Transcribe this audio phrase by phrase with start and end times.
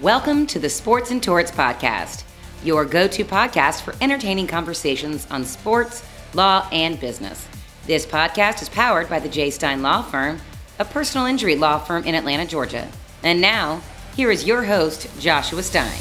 [0.00, 2.24] Welcome to the Sports and Torts Podcast,
[2.64, 6.02] your go to podcast for entertaining conversations on sports,
[6.32, 7.46] law, and business.
[7.84, 9.50] This podcast is powered by the J.
[9.50, 10.40] Stein Law Firm,
[10.78, 12.88] a personal injury law firm in Atlanta, Georgia.
[13.22, 13.82] And now,
[14.16, 16.00] here is your host, Joshua Stein.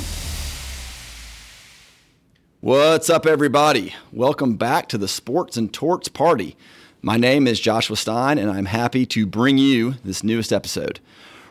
[2.61, 3.96] What's up, everybody?
[4.14, 6.56] Welcome back to the Sports and Torts Party.
[7.02, 11.02] My name is Joshua Stein, and I'm happy to bring you this newest episode.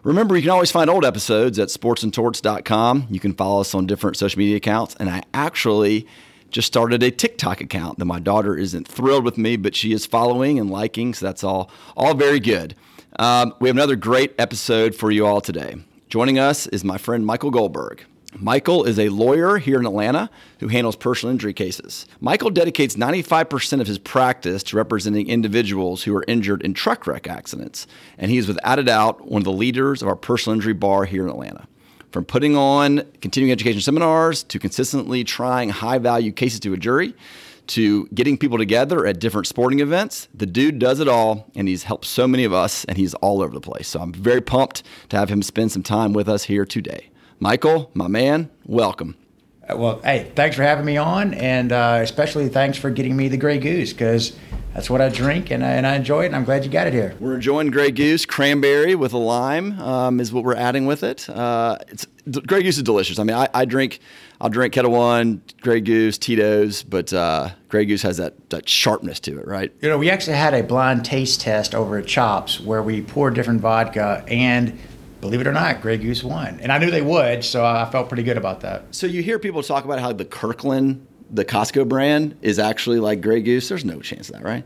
[0.04, 3.08] Remember, you can always find old episodes at sportsandtorts.com.
[3.10, 6.06] You can follow us on different social media accounts, and I actually
[6.50, 10.06] just started a TikTok account that my daughter isn't thrilled with me, but she is
[10.06, 12.74] following and liking, so that's all all very good.
[13.18, 15.76] Um, we have another great episode for you all today.
[16.08, 18.04] Joining us is my friend Michael Goldberg.
[18.36, 20.28] Michael is a lawyer here in Atlanta
[20.60, 22.06] who handles personal injury cases.
[22.20, 27.26] Michael dedicates 95% of his practice to representing individuals who are injured in truck wreck
[27.26, 27.86] accidents,
[28.18, 31.06] and he is without a doubt one of the leaders of our personal injury bar
[31.06, 31.66] here in Atlanta.
[32.12, 37.14] From putting on continuing education seminars to consistently trying high value cases to a jury
[37.68, 41.82] to getting people together at different sporting events, the dude does it all and he's
[41.82, 43.88] helped so many of us and he's all over the place.
[43.88, 47.10] So I'm very pumped to have him spend some time with us here today.
[47.40, 49.16] Michael, my man, welcome.
[49.68, 53.28] Uh, well, hey, thanks for having me on, and uh, especially thanks for getting me
[53.28, 54.36] the Grey Goose because
[54.74, 56.88] that's what I drink and I, and I enjoy it, and I'm glad you got
[56.88, 57.14] it here.
[57.20, 58.26] We're enjoying Grey Goose.
[58.26, 61.30] Cranberry with a lime um, is what we're adding with it.
[61.30, 63.20] Uh, it's Grey Goose is delicious.
[63.20, 64.00] I mean, I, I, drink,
[64.40, 69.20] I'll drink Ketel One, Grey Goose, Tito's, but uh, Grey Goose has that, that sharpness
[69.20, 69.72] to it, right?
[69.80, 73.34] You know, we actually had a blind taste test over at Chops where we poured
[73.34, 74.76] different vodka and
[75.20, 76.60] believe it or not, Grey Goose won.
[76.60, 78.94] And I knew they would, so I felt pretty good about that.
[78.94, 83.20] So you hear people talk about how the Kirkland, the Costco brand, is actually like
[83.20, 83.68] Grey Goose.
[83.68, 84.64] There's no chance of that, right?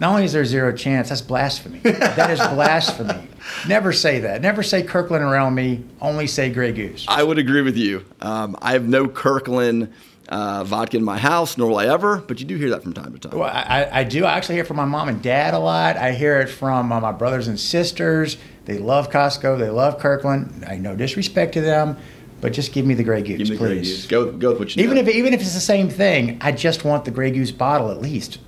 [0.00, 1.80] Not only is there zero chance, that's blasphemy.
[1.80, 3.28] that is blasphemy.
[3.68, 4.40] Never say that.
[4.42, 5.84] Never say Kirkland around me.
[6.00, 7.04] Only say Grey Goose.
[7.08, 8.04] I would agree with you.
[8.20, 9.92] Um, I have no Kirkland
[10.28, 12.18] uh, vodka in my house, nor will I ever.
[12.18, 13.38] But you do hear that from time to time.
[13.38, 14.24] Well, I, I do.
[14.24, 15.96] I actually hear it from my mom and dad a lot.
[15.96, 18.36] I hear it from uh, my brothers and sisters.
[18.66, 19.58] They love Costco.
[19.58, 20.64] They love Kirkland.
[20.68, 21.96] I no disrespect to them,
[22.40, 23.58] but just give me the Grey Goose, please.
[23.58, 24.06] Grey Goose.
[24.06, 25.02] Go, go with what you even know.
[25.02, 28.00] if even if it's the same thing, I just want the Grey Goose bottle at
[28.00, 28.38] least.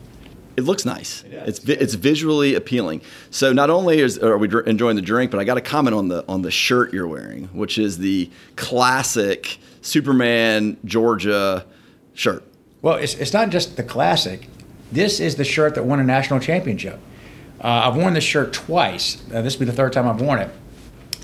[0.56, 1.22] It looks nice.
[1.22, 3.00] It it's it's visually appealing.
[3.30, 5.96] So not only is, are we dr- enjoying the drink, but I got to comment
[5.96, 11.66] on the on the shirt you're wearing, which is the classic Superman Georgia
[12.14, 12.44] shirt.
[12.82, 14.48] Well, it's, it's not just the classic.
[14.92, 16.98] This is the shirt that won a national championship.
[17.60, 19.22] Uh, I've worn this shirt twice.
[19.32, 20.50] Uh, this will be the third time I've worn it.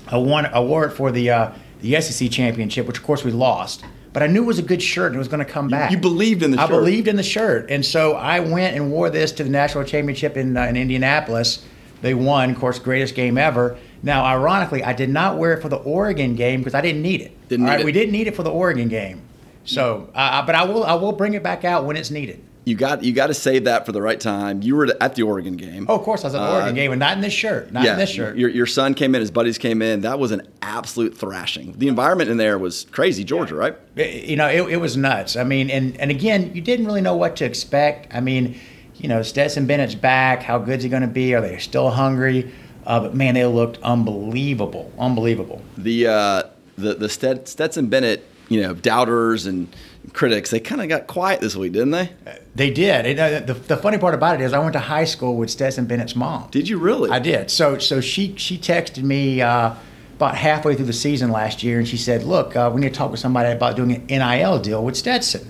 [0.07, 1.51] I, won, I wore it for the, uh,
[1.81, 3.83] the SEC championship, which of course we lost.
[4.13, 5.91] But I knew it was a good shirt and it was going to come back.
[5.91, 6.71] You, you believed in the I shirt.
[6.71, 7.69] I believed in the shirt.
[7.69, 11.65] And so I went and wore this to the national championship in, uh, in Indianapolis.
[12.01, 13.77] They won, of course, greatest game ever.
[14.03, 17.21] Now, ironically, I did not wear it for the Oregon game because I didn't need
[17.21, 17.47] it.
[17.49, 17.85] Didn't need it.
[17.85, 19.21] We didn't need it for the Oregon game.
[19.65, 22.41] So, uh, but I will I will bring it back out when it's needed.
[22.63, 24.61] You got you got to save that for the right time.
[24.61, 25.85] You were at the Oregon game.
[25.87, 27.71] Oh, of course, I was at the uh, Oregon game, and not in this shirt.
[27.71, 28.37] Not yeah, in this shirt.
[28.37, 30.01] Your, your son came in, his buddies came in.
[30.01, 31.73] That was an absolute thrashing.
[31.77, 33.61] The environment in there was crazy, Georgia, yeah.
[33.61, 33.77] right?
[33.95, 35.37] It, you know, it, it was nuts.
[35.37, 38.13] I mean, and and again, you didn't really know what to expect.
[38.13, 38.59] I mean,
[38.95, 40.43] you know, Stetson Bennett's back.
[40.43, 41.35] How good's he going to be?
[41.35, 42.51] Are they still hungry?
[42.87, 45.61] Uh, but man, they looked unbelievable, unbelievable.
[45.77, 46.43] The uh,
[46.77, 49.67] the the Stetson Bennett, you know, doubters and
[50.13, 52.09] critics, they kind of got quiet this week, didn't they?
[52.55, 53.05] They did.
[53.05, 55.49] It, uh, the, the funny part about it is, I went to high school with
[55.49, 56.47] Stetson Bennett's mom.
[56.49, 57.11] Did you really?
[57.11, 57.51] I did.
[57.51, 59.73] So so she she texted me uh,
[60.15, 62.95] about halfway through the season last year, and she said, "Look, uh, we need to
[62.95, 65.45] talk with somebody about doing an NIL deal with Stetson."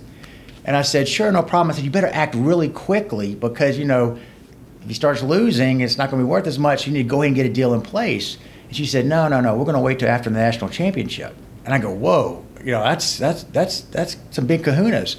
[0.66, 3.86] And I said, "Sure, no problem." I said, "You better act really quickly because you
[3.86, 4.18] know."
[4.82, 6.88] If he starts losing, it's not going to be worth as much.
[6.88, 8.38] You need to go ahead and get a deal in place.
[8.68, 9.56] And she said, "No, no, no.
[9.56, 12.84] We're going to wait till after the national championship." And I go, "Whoa, you know,
[12.84, 15.18] that's that's that's that's some big kahunas."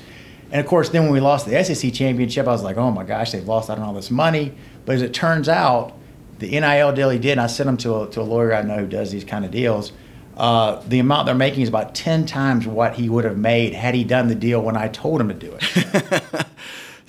[0.51, 3.05] And of course, then when we lost the SEC championship, I was like, "Oh my
[3.05, 4.55] gosh, they've lost out on all this money."
[4.87, 5.95] But as it turns out,
[6.39, 8.63] the NIL deal he did, and I sent him to a, to a lawyer I
[8.63, 9.93] know who does these kind of deals.
[10.37, 13.95] Uh, the amount they're making is about ten times what he would have made had
[13.95, 16.47] he done the deal when I told him to do it.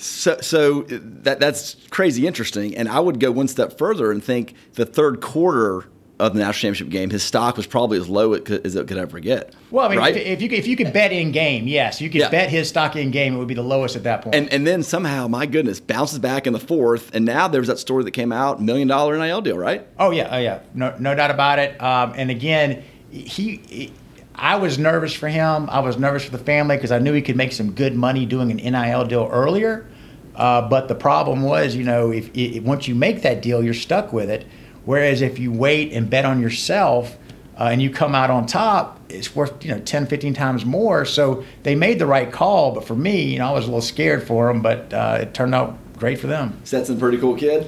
[0.01, 2.75] So, so that that's crazy interesting.
[2.78, 5.86] And I would go one step further and think the third quarter
[6.19, 9.19] of the national championship game, his stock was probably as low as it could ever
[9.19, 9.54] get.
[9.72, 10.16] Well, I mean, right?
[10.18, 12.30] if, if, you if you could bet in game, yes, you could Yeah.
[12.30, 13.36] bet his stock in game.
[13.36, 14.36] It would be the lowest at that point.
[14.36, 17.80] And and then somehow, my goodness, bounces back in the fourth, and now there's that
[17.80, 19.86] story that came out, million dollar NIL deal, right?
[19.98, 21.81] Oh yeah, oh yeah, no, no doubt about it.
[21.81, 23.94] Um, and again, he, he-
[24.39, 25.69] I was nervous for him.
[25.69, 28.25] I was nervous for the family because I knew he could make some good money
[28.25, 29.86] doing an NIL deal earlier.
[30.33, 33.74] Uh, but the problem was, you know, if, if once you make that deal, you're
[33.74, 34.47] stuck with it.
[34.86, 37.18] Whereas if you wait and bet on yourself
[37.59, 41.03] uh, and you come out on top, it's worth you know 10 15 times more
[41.03, 43.81] so they made the right call but for me you know i was a little
[43.81, 47.36] scared for him, but uh, it turned out great for them Stetson's a pretty cool
[47.36, 47.68] kid.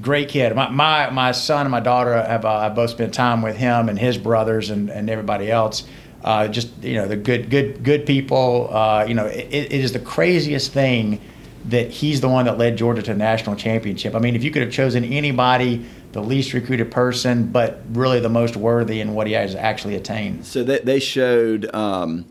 [0.00, 0.54] Great kid.
[0.54, 3.98] My, my, my son and my daughter have, uh, both spent time with him and
[3.98, 5.84] his brothers and, and everybody else.
[6.24, 8.68] Uh, just you know the good good good people.
[8.72, 11.20] Uh, you know it, it is the craziest thing
[11.66, 14.14] that he's the one that led georgia to a national championship.
[14.14, 18.28] I mean if you could have chosen anybody the least recruited person but really the
[18.28, 20.44] most worthy in what he has actually attained.
[20.46, 22.24] So they, they showed um,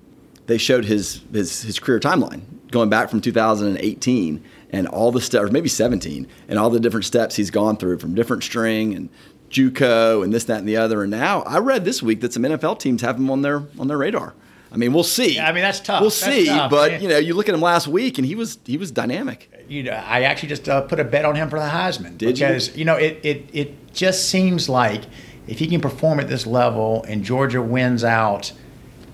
[0.47, 2.41] they showed his, his his career timeline
[2.71, 4.43] going back from 2018
[4.75, 7.99] and all the steps, or maybe 17, and all the different steps he's gone through
[7.99, 9.09] from different string and
[9.49, 11.03] JUCO and this, that, and the other.
[11.03, 13.87] And now I read this week that some NFL teams have him on their on
[13.87, 14.33] their radar.
[14.71, 15.35] I mean, we'll see.
[15.35, 16.01] Yeah, I mean, that's tough.
[16.01, 18.35] We'll That's see, tough, but you know, you look at him last week, and he
[18.35, 19.49] was he was dynamic.
[19.69, 22.17] you know, I actually just uh, put a bet on him for the Heisman.
[22.17, 22.47] Did you?
[22.47, 22.83] because, you?
[22.83, 25.03] know, it, it, it just seems like
[25.47, 28.51] if he can perform at this level and Georgia wins out,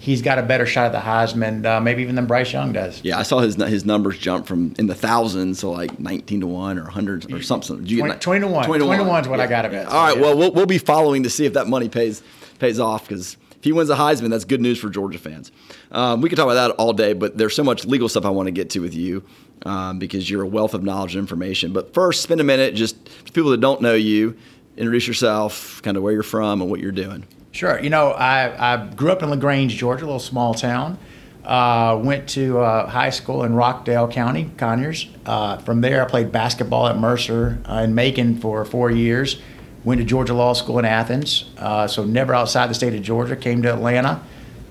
[0.01, 2.99] he's got a better shot at the Heisman, uh, maybe even than Bryce Young does.
[3.03, 6.47] Yeah, I saw his his numbers jump from in the thousands to like 19 to
[6.47, 7.77] one or 100 or something.
[7.77, 8.21] Did you 20 that?
[8.21, 8.65] 20 to 1.
[8.65, 9.87] 20 to 1 is what I got to bet.
[9.87, 10.15] All right.
[10.15, 10.21] Yeah.
[10.21, 12.23] Well, well, we'll be following to see if that money pays
[12.59, 15.51] pays off because if he wins a Heisman, that's good news for Georgia fans.
[15.91, 18.29] Um, we could talk about that all day, but there's so much legal stuff I
[18.29, 19.23] want to get to with you
[19.65, 21.73] um, because you're a wealth of knowledge and information.
[21.73, 24.35] But first, spend a minute just for people that don't know you,
[24.77, 27.23] introduce yourself, kind of where you're from and what you're doing.
[27.51, 27.79] Sure.
[27.79, 30.97] You know, I, I grew up in LaGrange, Georgia, a little small town.
[31.43, 35.07] Uh, went to uh, high school in Rockdale County, Conyers.
[35.25, 39.41] Uh, from there, I played basketball at Mercer uh, in Macon for four years.
[39.83, 43.35] Went to Georgia Law School in Athens, uh, so never outside the state of Georgia.
[43.35, 44.23] Came to Atlanta.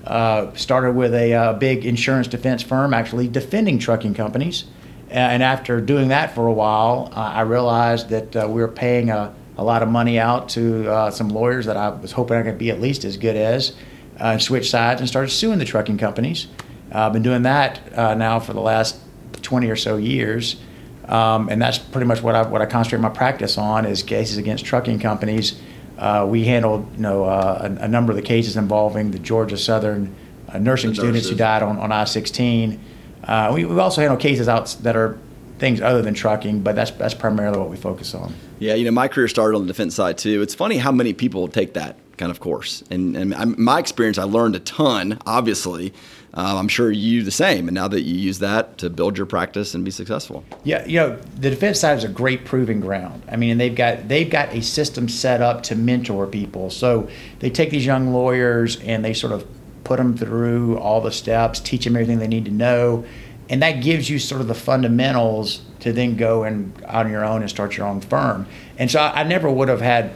[0.05, 4.63] Uh, started with a big insurance defense firm, actually defending trucking companies.
[5.09, 9.63] And after doing that for a while, I realized that we were paying a, a
[9.63, 12.71] lot of money out to uh, some lawyers that I was hoping I could be
[12.71, 13.71] at least as good as,
[14.19, 16.47] uh, and switched sides and started suing the trucking companies.
[16.93, 18.99] Uh, I've been doing that uh, now for the last
[19.41, 20.57] 20 or so years.
[21.05, 24.37] Um, and that's pretty much what I, what I concentrate my practice on is cases
[24.37, 25.59] against trucking companies.
[25.97, 29.57] Uh, we handled you know uh, a, a number of the cases involving the Georgia
[29.57, 30.15] Southern
[30.49, 32.79] uh, nursing The students who died on, on I-16.
[33.23, 35.19] Uh, we, we also handle cases out that are
[35.61, 38.33] things other than trucking, but that's that's primarily what we focus on.
[38.59, 40.41] Yeah, you know, my career started on the defense side too.
[40.41, 42.83] It's funny how many people take that kind of course.
[42.91, 45.93] And, and I, my experience, I learned a ton, obviously.
[46.33, 47.67] Um, I'm sure you the same.
[47.67, 50.43] And now that you use that to build your practice and be successful.
[50.63, 53.23] Yeah, you know, the defense side is a great proving ground.
[53.29, 56.69] I mean, and they've got they've got a system set up to mentor people.
[56.69, 57.09] So
[57.39, 59.45] they take these young lawyers and they sort of
[59.83, 63.03] put them through all the steps, teach them everything they need to know,
[63.51, 67.41] and that gives you sort of the fundamentals to then go and on your own
[67.41, 68.47] and start your own firm.
[68.77, 70.13] And so I, I never would have had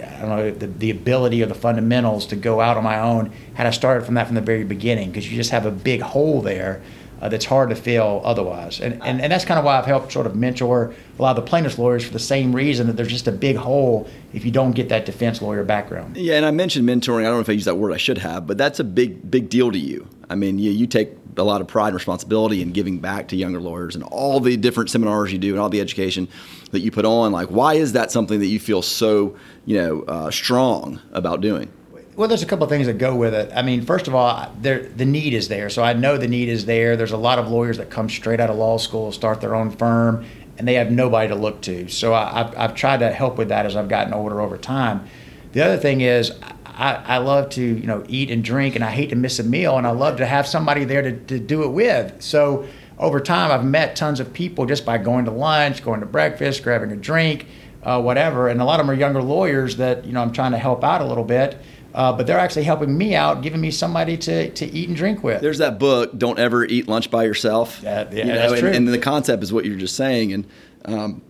[0.00, 3.32] I don't know the, the ability or the fundamentals to go out on my own
[3.54, 6.00] had I started from that from the very beginning because you just have a big
[6.00, 6.80] hole there
[7.22, 10.12] uh, that's hard to fill otherwise and, and and that's kind of why I've helped
[10.12, 13.08] sort of mentor a lot of the plaintiffs lawyers for the same reason that there's
[13.08, 16.16] just a big hole if you don't get that defense lawyer background.
[16.16, 17.20] Yeah, and I mentioned mentoring.
[17.20, 17.92] I don't know if I use that word.
[17.92, 20.08] I should have, but that's a big, big deal to you.
[20.30, 23.36] I mean, you, you take a lot of pride and responsibility in giving back to
[23.36, 26.28] younger lawyers and all the different seminars you do and all the education
[26.70, 27.32] that you put on.
[27.32, 31.70] Like, why is that something that you feel so, you know, uh, strong about doing?
[32.14, 33.50] Well, there's a couple of things that go with it.
[33.54, 36.50] I mean, first of all, there the need is there, so I know the need
[36.50, 36.94] is there.
[36.94, 39.70] There's a lot of lawyers that come straight out of law school, start their own
[39.70, 40.26] firm,
[40.58, 41.88] and they have nobody to look to.
[41.88, 45.08] So I, I've, I've tried to help with that as I've gotten older over time.
[45.52, 46.32] The other thing is,
[46.66, 49.44] I, I love to you know eat and drink, and I hate to miss a
[49.44, 52.20] meal, and I love to have somebody there to, to do it with.
[52.20, 52.66] So
[52.98, 56.62] over time, I've met tons of people just by going to lunch, going to breakfast,
[56.62, 57.46] grabbing a drink,
[57.82, 58.48] uh, whatever.
[58.48, 60.84] And a lot of them are younger lawyers that you know I'm trying to help
[60.84, 61.58] out a little bit.
[61.94, 65.22] Uh, but they're actually helping me out, giving me somebody to, to eat and drink
[65.22, 65.42] with.
[65.42, 67.80] There's that book, Don't Ever Eat Lunch by Yourself.
[67.82, 68.70] Yeah, yeah, you know, that's and, true.
[68.70, 70.32] and the concept is what you're just saying.
[70.32, 70.46] And
[70.86, 71.22] um,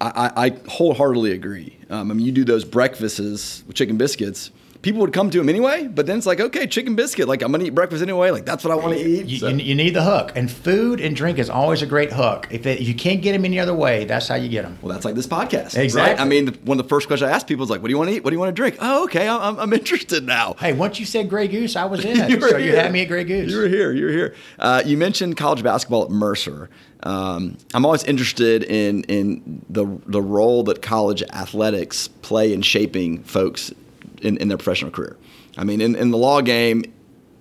[0.00, 1.76] I, I I wholeheartedly agree.
[1.90, 4.50] Um, I mean, you do those breakfasts with chicken biscuits.
[4.80, 7.26] People would come to him anyway, but then it's like, okay, chicken biscuit.
[7.26, 8.30] Like, I'm to eat breakfast anyway.
[8.30, 9.26] Like, that's what I want to eat.
[9.26, 12.12] You, So- you, you need the hook, and food and drink is always a great
[12.12, 12.46] hook.
[12.50, 14.78] If, it, if you can't get them any other way, that's how you get them.
[14.80, 15.74] Well, that's like this podcast.
[15.76, 15.82] Right?
[15.84, 16.22] Exactly.
[16.22, 17.92] I mean, the, one of the first questions I ask people is like, "What do
[17.92, 18.22] you want to eat?
[18.22, 20.54] What do you want to drink?" Oh, okay, I'm, I'm- interested now.
[20.60, 23.08] Hey, once you said Grey Goose, I was in were so you had me at
[23.08, 23.50] Grey Goose.
[23.50, 23.90] You were here.
[23.92, 24.34] You were here.
[24.60, 26.70] Uh, you mentioned college basketball at Mercer.
[27.02, 33.22] Um, I'm always interested in in the the role that college athletics play in shaping
[33.24, 33.72] folks
[34.22, 35.16] in, in their professional career.
[35.56, 36.84] I mean, in, in the law game,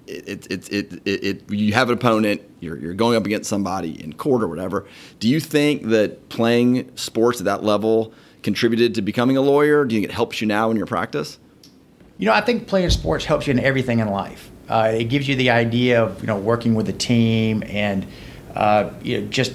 [0.08, 4.14] it, it, it, it, you have an opponent, you're, you're going up against somebody in
[4.14, 4.86] court or whatever.
[5.20, 9.84] Do you think that playing sports at that level contributed to becoming a lawyer?
[9.84, 11.40] Do you think it helps you now in your practice?
[12.18, 14.50] You know, I think playing sports helps you in everything in life.
[14.70, 18.06] Uh, it gives you the idea of you know working with a team and
[18.56, 19.54] uh, you know, just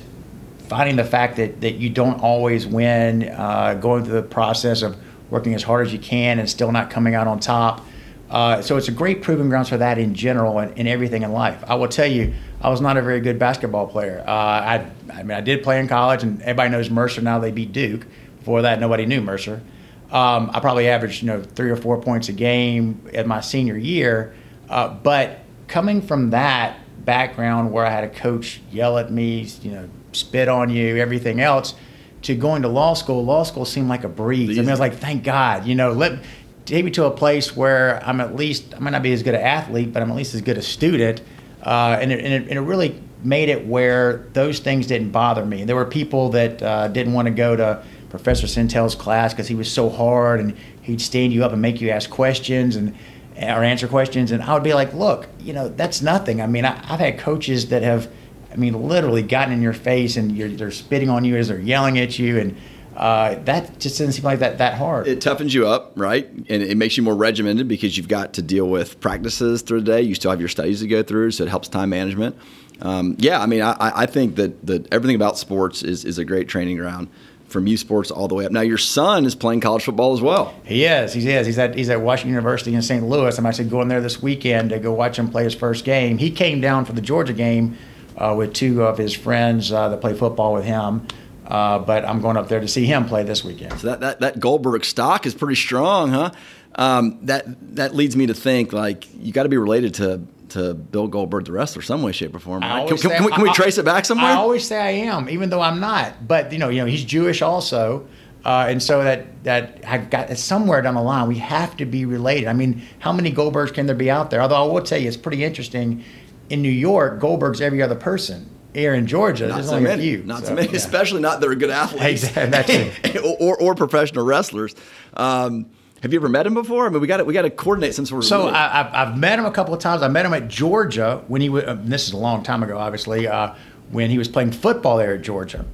[0.69, 4.97] finding the fact that, that you don't always win, uh, going through the process of
[5.33, 7.81] working as hard as you can and still not coming out on top.
[8.29, 11.33] Uh, so it's a great proving grounds for that in general and in everything in
[11.33, 11.65] life.
[11.67, 14.23] I will tell you, I was not a very good basketball player.
[14.27, 17.39] Uh, I, I mean, I did play in college, and everybody knows Mercer now.
[17.39, 18.07] They beat Duke.
[18.41, 19.63] Before that, nobody knew Mercer.
[20.11, 23.79] Um, I probably averaged, you know, three or four points a game at my senior
[23.79, 24.35] year.
[24.69, 29.71] Uh, but coming from that background where I had a coach yell at me, you
[29.73, 31.75] know, spit on you, everything else,
[32.23, 34.59] to going to law school, law school seemed like a breeze.
[34.59, 36.21] I mean, I was like, thank God, you know, let
[36.65, 39.35] take me to a place where I'm at least I might not be as good
[39.35, 41.21] an athlete, but I'm at least as good a student,
[41.63, 45.45] uh, and, it, and, it, and, it, really made it where those things didn't bother
[45.45, 45.65] me.
[45.65, 49.55] There were people that uh, didn't want to go to Professor Sintel's class because he
[49.55, 52.97] was so hard and he'd stand you up and make you ask questions and
[53.37, 56.41] or answer questions, and I would be like, look, you know, that's nothing.
[56.41, 58.09] I mean, I, I've had coaches that have.
[58.53, 61.99] I mean, literally gotten in your face and they're spitting on you as they're yelling
[61.99, 62.57] at you, and
[62.97, 65.07] uh, that just doesn't seem like that that hard.
[65.07, 66.29] It toughens you up, right?
[66.29, 69.93] And it makes you more regimented because you've got to deal with practices through the
[69.93, 70.03] day.
[70.03, 72.37] You still have your studies to go through, so it helps time management.
[72.83, 76.25] Um, yeah, I mean, I, I think that, that everything about sports is, is a
[76.25, 77.09] great training ground
[77.47, 78.51] from U Sports all the way up.
[78.51, 80.55] Now, your son is playing college football as well.
[80.65, 81.13] He is.
[81.13, 81.47] He is.
[81.47, 83.07] He's at he's at Washington University in St.
[83.07, 83.39] Louis.
[83.39, 86.19] I'm actually going there this weekend to go watch him play his first game.
[86.19, 87.77] He came down for the Georgia game
[88.17, 91.07] uh, with two of his friends uh, that play football with him.
[91.47, 93.79] Uh, but I'm going up there to see him play this weekend.
[93.81, 96.31] So that, that, that Goldberg stock is pretty strong, huh?
[96.77, 97.45] Um, that
[97.77, 101.47] that leads me to think like you got to be related to to Bill Goldberg,
[101.47, 102.63] the wrestler, some way, shape, or form.
[102.63, 102.87] Right?
[102.89, 104.27] Can, can, can, we, can, we, trace it back somewhere?
[104.27, 106.27] I always say I am, even though I'm not.
[106.27, 108.07] But you know, you know, he's Jewish also.
[108.45, 112.05] Uh, and so that that I've got somewhere down the line we have to be
[112.05, 112.49] related.
[112.49, 114.41] I mean, how many Goldbergs can there be out there?
[114.41, 116.05] Although I will tell you, it's pretty interesting.
[116.53, 120.03] In New York, Goldberg's every other person here in Georgia, not there's so only many.
[120.03, 120.25] a few.
[120.25, 120.77] Not so, so many, yeah.
[120.77, 122.25] especially not that are good athletes.
[122.25, 122.93] Exactly.
[123.41, 124.75] or, or, professional wrestlers.
[125.15, 125.67] Um,
[126.03, 126.87] have you ever met him before?
[126.87, 128.29] I mean, we got to we got to coordinate some sort of.
[128.29, 130.03] So I, have I've met him a couple of times.
[130.03, 131.65] I met him at Georgia when he was.
[131.65, 133.55] Uh, this is a long time ago, obviously, uh,
[133.91, 135.65] when he was playing football there at Georgia.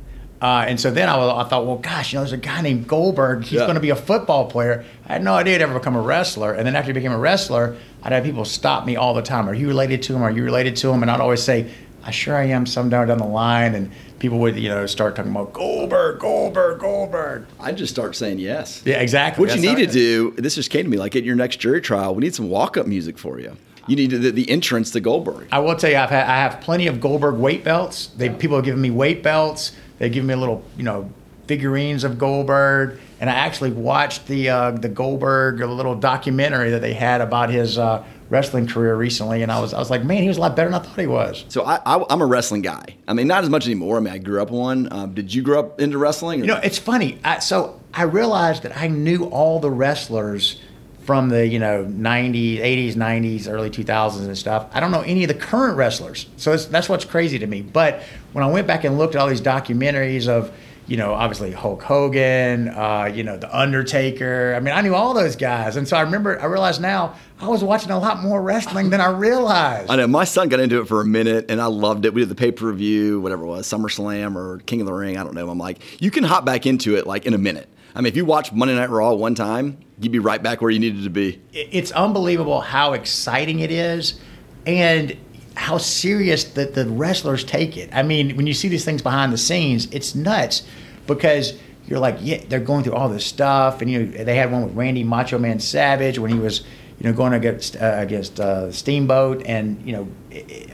[0.40, 2.60] Uh, and so then I, was, I, thought, well, gosh, you know, there's a guy
[2.60, 3.42] named Goldberg.
[3.42, 3.60] He's yeah.
[3.60, 4.84] going to be a football player.
[5.06, 6.52] I had no idea he'd ever become a wrestler.
[6.52, 9.48] And then after he became a wrestler, I'd have people stop me all the time.
[9.48, 10.22] Are you related to him?
[10.22, 11.02] Are you related to him?
[11.02, 11.72] And I'd always say,
[12.04, 15.16] I sure I am some down down the line, and people would you know start
[15.16, 17.46] talking about Goldberg, Goldberg, Goldberg.
[17.60, 18.82] I'd just start saying yes.
[18.84, 19.42] Yeah, exactly.
[19.42, 21.56] What That's you need to do, this just came to me, like at your next
[21.56, 23.56] jury trial, we need some walk up music for you.
[23.88, 25.48] You need the, the entrance to Goldberg.
[25.50, 28.06] I will tell you, I've had, I have plenty of Goldberg weight belts.
[28.16, 29.72] They people have given me weight belts.
[29.98, 31.10] They give me a little you know
[31.46, 36.94] figurines of Goldberg, and I actually watched the uh, the Goldberg little documentary that they
[36.94, 37.78] had about his.
[37.78, 40.56] Uh, wrestling career recently, and I was I was like, man, he was a lot
[40.56, 41.44] better than I thought he was.
[41.48, 42.84] So I, I am a wrestling guy.
[43.06, 43.96] I mean, not as much anymore.
[43.96, 44.92] I mean, I grew up one.
[44.92, 46.40] Um, did you grow up into wrestling?
[46.40, 46.44] Or?
[46.44, 47.18] You know, it's funny.
[47.24, 50.60] I, so I realized that I knew all the wrestlers
[51.08, 55.24] from the you know 90s 80s 90s early 2000s and stuff i don't know any
[55.24, 58.02] of the current wrestlers so that's what's crazy to me but
[58.34, 60.52] when i went back and looked at all these documentaries of
[60.86, 64.54] you know, obviously Hulk Hogan, uh, you know, The Undertaker.
[64.56, 65.76] I mean, I knew all those guys.
[65.76, 69.02] And so I remember, I realized now I was watching a lot more wrestling than
[69.02, 69.90] I realized.
[69.90, 70.06] I know.
[70.06, 72.14] My son got into it for a minute and I loved it.
[72.14, 75.18] We did the pay per view, whatever it was, SummerSlam or King of the Ring.
[75.18, 75.50] I don't know.
[75.50, 77.68] I'm like, you can hop back into it like in a minute.
[77.94, 80.70] I mean, if you watch Monday Night Raw one time, you'd be right back where
[80.70, 81.40] you needed to be.
[81.52, 84.20] It's unbelievable how exciting it is.
[84.66, 85.16] And
[85.58, 87.90] how serious that the wrestlers take it.
[87.92, 90.62] I mean, when you see these things behind the scenes, it's nuts
[91.08, 94.52] because you're like, yeah, they're going through all this stuff, and you know, they had
[94.52, 96.60] one with Randy Macho Man Savage when he was,
[97.00, 100.08] you know, going against uh, against uh, Steamboat, and you know,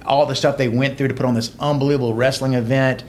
[0.05, 3.05] all the stuff they went through to put on this unbelievable wrestling event.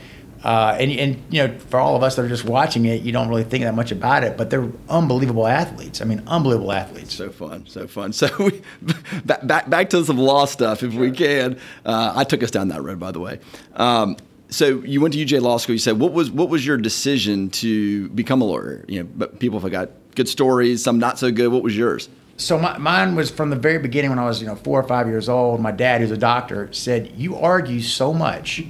[0.45, 3.11] Uh, and, and you know, for all of us that are just watching it, you
[3.11, 6.01] don't really think that much about it, but they're unbelievable athletes.
[6.01, 7.15] I mean, unbelievable athletes.
[7.15, 8.13] So fun, so fun.
[8.13, 8.61] So we,
[9.25, 11.01] back, back back to some law stuff, if sure.
[11.01, 11.59] we can.
[11.83, 13.39] Uh, I took us down that road, by the way.
[13.73, 14.17] Um,
[14.49, 15.73] so you went to UJ Law School.
[15.73, 18.85] You said what was what was your decision to become a lawyer?
[18.87, 21.47] You know, but people have got good stories, some not so good.
[21.47, 22.07] What was yours?
[22.37, 24.87] So my, mine was from the very beginning when I was you know four or
[24.87, 25.59] five years old.
[25.59, 28.63] My dad, who's a doctor, said, "You argue so much."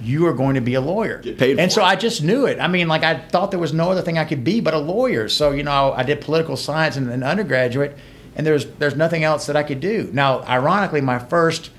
[0.00, 1.22] You are going to be a lawyer.
[1.24, 1.84] and so it.
[1.84, 2.60] I just knew it.
[2.60, 4.78] I mean, like I thought there was no other thing I could be but a
[4.78, 5.28] lawyer.
[5.28, 7.96] So, you know, I did political science in an undergraduate
[8.36, 10.10] and there's there's nothing else that I could do.
[10.12, 11.70] Now, ironically, my first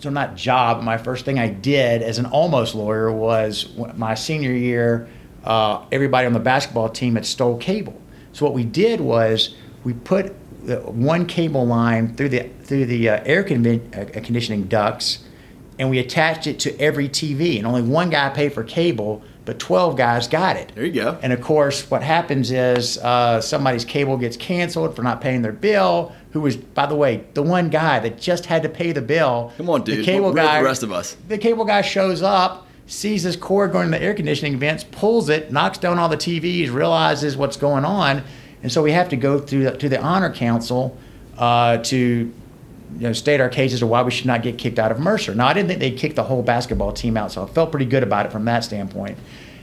[0.00, 4.52] so not job, my first thing I did as an almost lawyer was my senior
[4.52, 5.08] year,
[5.44, 8.00] uh, everybody on the basketball team had stole cable.
[8.32, 9.54] So what we did was
[9.84, 10.34] we put
[10.84, 15.20] one cable line through the through the uh, air conven- uh, conditioning ducts,
[15.78, 17.58] and we attached it to every TV.
[17.58, 20.72] And only one guy paid for cable, but 12 guys got it.
[20.74, 21.18] There you go.
[21.22, 25.52] And of course, what happens is uh, somebody's cable gets canceled for not paying their
[25.52, 26.14] bill.
[26.32, 29.52] Who was, by the way, the one guy that just had to pay the bill.
[29.56, 30.00] Come on, dude.
[30.00, 30.60] The cable the guy.
[30.60, 31.16] rest of us?
[31.28, 35.28] The cable guy shows up, sees this cord going to the air conditioning vents, pulls
[35.28, 38.22] it, knocks down all the TVs, realizes what's going on,
[38.62, 40.96] and so we have to go through the, to the honor council
[41.38, 42.32] uh, to
[42.94, 45.34] you know, state our cases of why we should not get kicked out of Mercer.
[45.34, 47.86] Now, I didn't think they'd kick the whole basketball team out, so I felt pretty
[47.86, 49.18] good about it from that standpoint.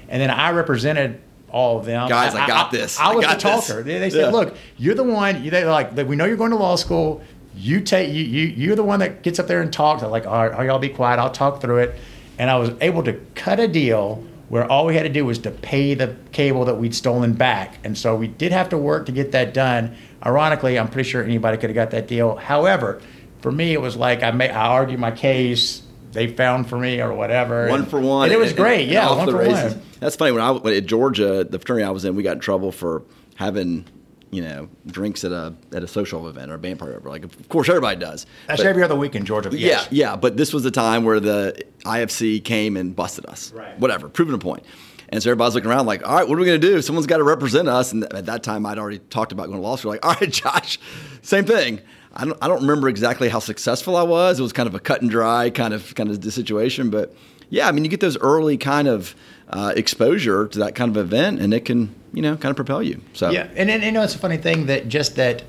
[0.10, 2.10] And then I represented all of them.
[2.10, 3.00] Guys, I got this.
[3.00, 3.68] I, I was got the this.
[3.68, 3.84] talker.
[3.84, 4.30] They, they said, Yeah.
[4.30, 5.44] "Look, you're the one.
[5.44, 7.22] You, they're like, we know you're going to law school.
[7.56, 10.02] You take you you you're the one that gets up there and talks.
[10.02, 11.20] I'm like, all right, all y'all be quiet.
[11.20, 11.96] I'll talk through it.
[12.40, 15.38] And I was able to cut a deal where all we had to do was
[15.40, 17.78] to pay the cable that we'd stolen back.
[17.84, 19.96] And so we did have to work to get that done.
[20.26, 22.36] Ironically, I'm pretty sure anybody could have got that deal.
[22.38, 23.02] However,
[23.44, 25.84] for me, it was like I may I argued my case.
[26.14, 27.68] They found for me or whatever.
[27.70, 28.26] One And- for one.
[28.26, 28.84] And it was and- great.
[28.84, 29.74] and yeah, one for races.
[29.76, 29.82] one.
[30.00, 30.32] That's funny.
[30.32, 33.04] When I when at Georgia, the fraternity I was in, we got in trouble for
[33.36, 33.86] having
[34.32, 36.96] you know drinks at a at a social event or a band party.
[36.96, 37.00] or.
[37.10, 38.26] Like, of course, everybody does.
[38.48, 39.50] That's But- every other week in Georgia.
[39.50, 39.88] but Yeah, yes.
[39.92, 40.16] yeah.
[40.16, 43.52] But this was the time where the IFC came and busted us.
[43.56, 43.78] Right.
[43.80, 44.64] Whatever, proving a point.
[45.10, 46.82] And so everybody's looking around like, all right, what are we going to do?
[46.82, 47.92] Someone's got to represent us.
[47.92, 49.92] And at that time, I'd already talked about going to law school.
[49.92, 50.80] Like, all right, Josh,
[51.22, 51.82] same thing.
[52.16, 54.40] I don't, I don't remember exactly how successful I was.
[54.40, 56.90] It was kind of a cut and dry kind of kind of situation.
[56.90, 57.16] But
[57.50, 59.16] yeah, I mean, you get those early kind of
[59.50, 62.84] uh, exposure to that kind of event, and it can you know kind of propel
[62.84, 63.02] you.
[63.14, 65.44] So Yeah, and, and you know it's a funny thing that just that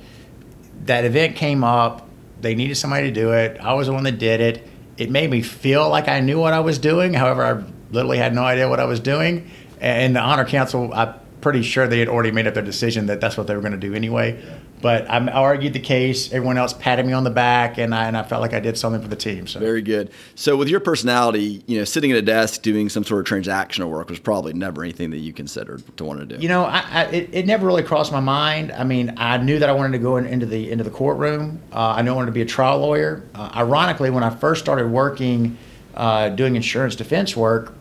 [0.85, 2.09] that event came up.
[2.41, 3.59] They needed somebody to do it.
[3.61, 4.69] I was the one that did it.
[4.97, 7.15] It made me feel like I knew what I was doing.
[7.15, 9.51] However, I literally had no idea what I was doing.
[9.81, 13.21] And the honor council, I'm pretty sure they had already made up their decision that
[13.21, 14.43] that's what they were going to do anyway.
[14.85, 16.31] But I argued the case.
[16.31, 18.77] Everyone else patted me on the back, and I and I felt like I did
[18.77, 19.47] something for the team.
[19.47, 20.11] So Very good.
[20.35, 23.89] So, with your personality, you know, sitting at a desk doing some sort of transactional
[23.89, 26.37] work was probably never anything that you considered to want to do.
[26.37, 28.73] You know, I, I, it, it never really crossed my mind.
[28.73, 31.63] I mean, I knew that I wanted to go in, into the into the courtroom.
[31.73, 33.23] Uh, I knew I wanted to be a trial lawyer.
[33.35, 35.57] Uh, ironically, when I first started working,
[35.95, 37.73] uh, doing insurance defense work,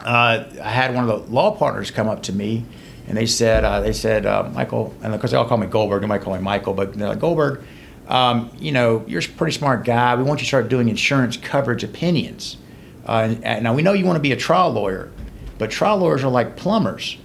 [0.00, 2.64] uh, I had one of the law partners come up to me,
[3.06, 5.66] and they said, uh, they said, uh, Michael, and of course they all call me
[5.66, 6.00] Goldberg.
[6.00, 7.62] They might call me Michael, but they're like Goldberg.
[8.08, 10.14] Um, you know, you're a pretty smart guy.
[10.14, 12.56] We want you to start doing insurance coverage opinions.
[13.06, 15.10] Uh, and, and now we know you want to be a trial lawyer,
[15.58, 17.18] but trial lawyers are like plumbers.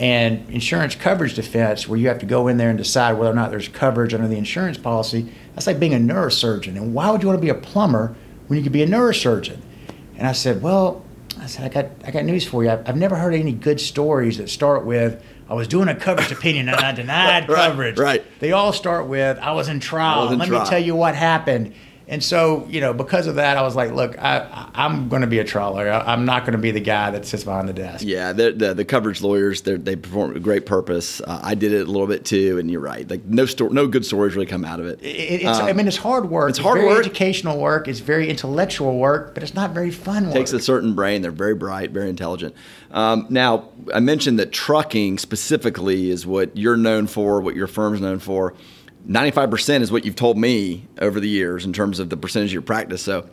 [0.00, 3.34] And insurance coverage defense, where you have to go in there and decide whether or
[3.34, 6.76] not there's coverage under the insurance policy, that's like being a neurosurgeon.
[6.76, 8.14] And why would you want to be a plumber
[8.48, 9.60] when you could be a neurosurgeon?
[10.16, 11.03] And I said, well,
[11.40, 12.70] I said, I got, I got news for you.
[12.70, 16.30] I've, I've never heard any good stories that start with, I was doing a coverage
[16.32, 17.98] opinion and I denied Right, coverage.
[17.98, 18.24] right.
[18.40, 20.22] They all start with, I was in trial.
[20.24, 21.74] Was in Let trial." me tell you what happened.
[22.06, 25.26] And so, you know, because of that, I was like, look, I, I'm going to
[25.26, 25.90] be a trial lawyer.
[25.90, 28.04] I- I'm not going to be the guy that sits behind the desk.
[28.06, 31.22] Yeah, the, the the coverage lawyers they're- perform a great purpose.
[31.22, 33.08] Uh, I did it a little bit too, and you're right.
[33.08, 35.00] Like no sto- no good stories really come out of it.
[35.02, 35.06] It,
[35.42, 36.50] it's, Um, I mean, it's hard work.
[36.50, 36.98] it's hard very work.
[37.06, 37.88] educational work.
[37.88, 40.34] It's very intellectual work, but it's not very fun work.
[40.34, 41.22] takes a certain brain.
[41.22, 42.54] They're very bright, very intelligent.
[42.90, 48.00] Um, now, I mentioned that trucking specifically is what you're known for, what your firm's
[48.00, 48.54] known for.
[49.08, 52.54] 95% is what you've told me over the years in terms of the percentage of
[52.54, 53.02] your practice.
[53.02, 53.28] So,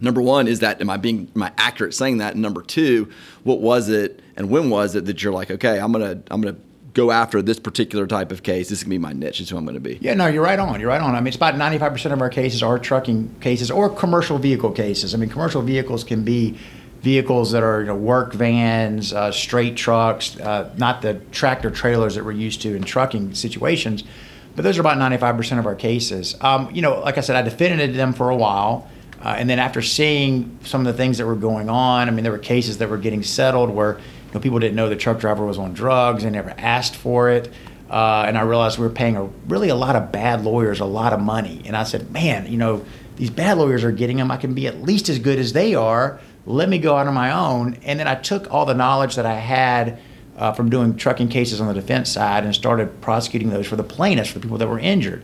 [0.00, 2.32] number one, is that am I being am I accurate saying that?
[2.32, 3.10] And number two,
[3.44, 6.56] what was it and when was it that you're like, okay, I'm gonna I'm gonna
[6.94, 8.68] go after this particular type of case.
[8.68, 9.40] This is gonna be my niche.
[9.40, 9.98] Is who I'm gonna be.
[10.00, 10.80] Yeah, no, you're right on.
[10.80, 11.14] You're right on.
[11.14, 15.14] I mean, it's about 95% of our cases are trucking cases or commercial vehicle cases.
[15.14, 16.58] I mean, commercial vehicles can be
[17.02, 22.14] vehicles that are you know, work vans, uh, straight trucks, uh, not the tractor trailers
[22.14, 24.04] that we're used to in trucking situations.
[24.54, 26.36] But those are about 95% of our cases.
[26.40, 28.88] Um, you know, like I said, I defended them for a while.
[29.20, 32.24] Uh, and then after seeing some of the things that were going on, I mean,
[32.24, 35.18] there were cases that were getting settled where you know, people didn't know the truck
[35.18, 37.52] driver was on drugs and never asked for it.
[37.90, 40.84] Uh, and I realized we were paying a, really a lot of bad lawyers a
[40.84, 41.62] lot of money.
[41.64, 42.84] And I said, man, you know,
[43.16, 44.30] these bad lawyers are getting them.
[44.30, 46.20] I can be at least as good as they are.
[46.46, 47.74] Let me go out on my own.
[47.84, 50.00] And then I took all the knowledge that I had
[50.36, 53.84] uh, from doing trucking cases on the defense side and started prosecuting those for the
[53.84, 55.22] plaintiffs, for the people that were injured.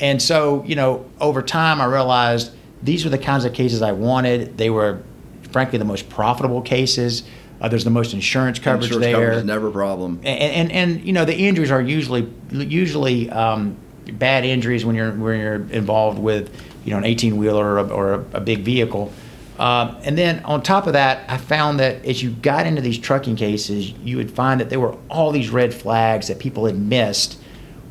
[0.00, 3.92] And so, you know, over time, I realized these were the kinds of cases I
[3.92, 4.58] wanted.
[4.58, 5.02] They were,
[5.50, 7.22] frankly, the most profitable cases.
[7.60, 10.20] Uh, there's the most insurance coverage Insurance there coverage never a problem.
[10.24, 13.78] and, and and you know the injuries are usually usually um,
[14.12, 16.50] bad injuries when you're when you're involved with
[16.84, 19.10] you know an 18 wheeler or, a, or a, a big vehicle.
[19.58, 22.98] Um, and then on top of that, I found that as you got into these
[22.98, 26.76] trucking cases, you would find that there were all these red flags that people had
[26.78, 27.38] missed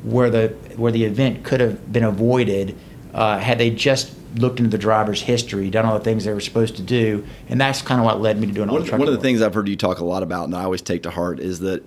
[0.03, 2.77] where the where the event could have been avoided
[3.13, 6.39] uh, had they just looked into the driver's history, done all the things they were
[6.41, 8.91] supposed to do, and that's kind of what led me to doing all One, the
[8.93, 9.23] of- one of the work.
[9.23, 11.61] things I've heard you talk a lot about, and I always take to heart, is
[11.61, 11.83] that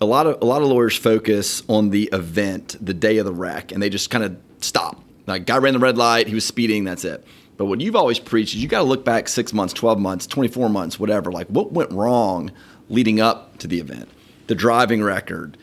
[0.00, 3.32] a lot of a lot of lawyers focus on the event, the day of the
[3.32, 5.02] wreck, and they just kind of stop.
[5.26, 7.22] Like, guy ran the red light, he was speeding, that's it.
[7.58, 10.26] But what you've always preached is you got to look back six months, twelve months,
[10.26, 11.30] twenty four months, whatever.
[11.30, 12.50] Like, what went wrong
[12.88, 14.08] leading up to the event?
[14.46, 15.58] The driving record.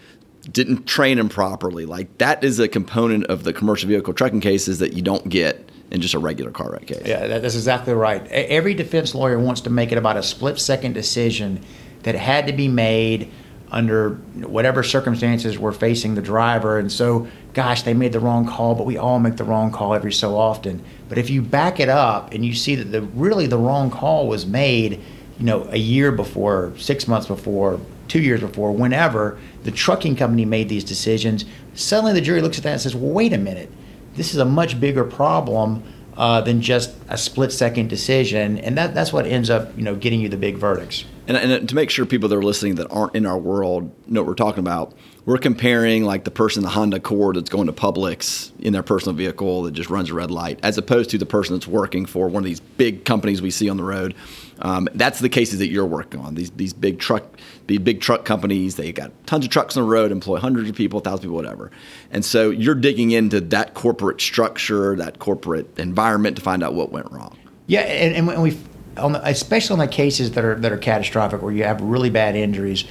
[0.52, 1.88] Didn't train him properly.
[1.88, 5.68] Like that is a component of the commercial vehicle trucking cases that you don't get
[5.90, 7.02] in just a regular car wreck case.
[7.04, 8.24] Yeah, that's exactly right.
[8.28, 11.64] Every defense lawyer wants to make it about a split second decision
[12.04, 13.32] that had to be made
[13.71, 14.12] under
[14.45, 16.78] whatever circumstances we're facing the driver.
[16.78, 19.93] And so, gosh, they made the wrong call, but we all make the wrong call
[19.93, 20.84] every so often.
[21.10, 24.28] But if you back it up and you see that the really the wrong call
[24.28, 25.01] was made,
[25.39, 30.45] you know, a year before, six months before, two years before, whenever the trucking company
[30.45, 33.71] made these decisions, suddenly the jury looks at that and says, well, wait a minute
[34.15, 35.84] this is a much bigger problem
[36.17, 39.95] uh, than just a split second decision, and that, that's what ends up you know
[39.95, 41.06] getting you the big verdicts.
[41.28, 44.22] And, and to make sure people that are listening that aren't in our world know
[44.22, 44.94] what we're talking about,
[45.26, 48.84] we're comparing like the person in the Honda Accord that's going to Publix in their
[48.84, 52.06] personal vehicle that just runs a red light, as opposed to the person that's working
[52.06, 54.14] for one of these big companies we see on the road.
[54.60, 56.36] Um, that's the cases that you're working on.
[56.36, 57.24] These these big truck,
[57.66, 58.76] big truck companies.
[58.76, 61.36] They got tons of trucks on the road, employ hundreds of people, thousands of people,
[61.36, 61.72] whatever.
[62.12, 66.92] And so you're digging into that corporate structure, that corporate environment to find out what
[66.92, 67.38] went wrong.
[67.68, 68.58] Yeah, and, and when we,
[68.98, 72.10] on the, especially on the cases that are that are catastrophic, where you have really
[72.10, 72.86] bad injuries,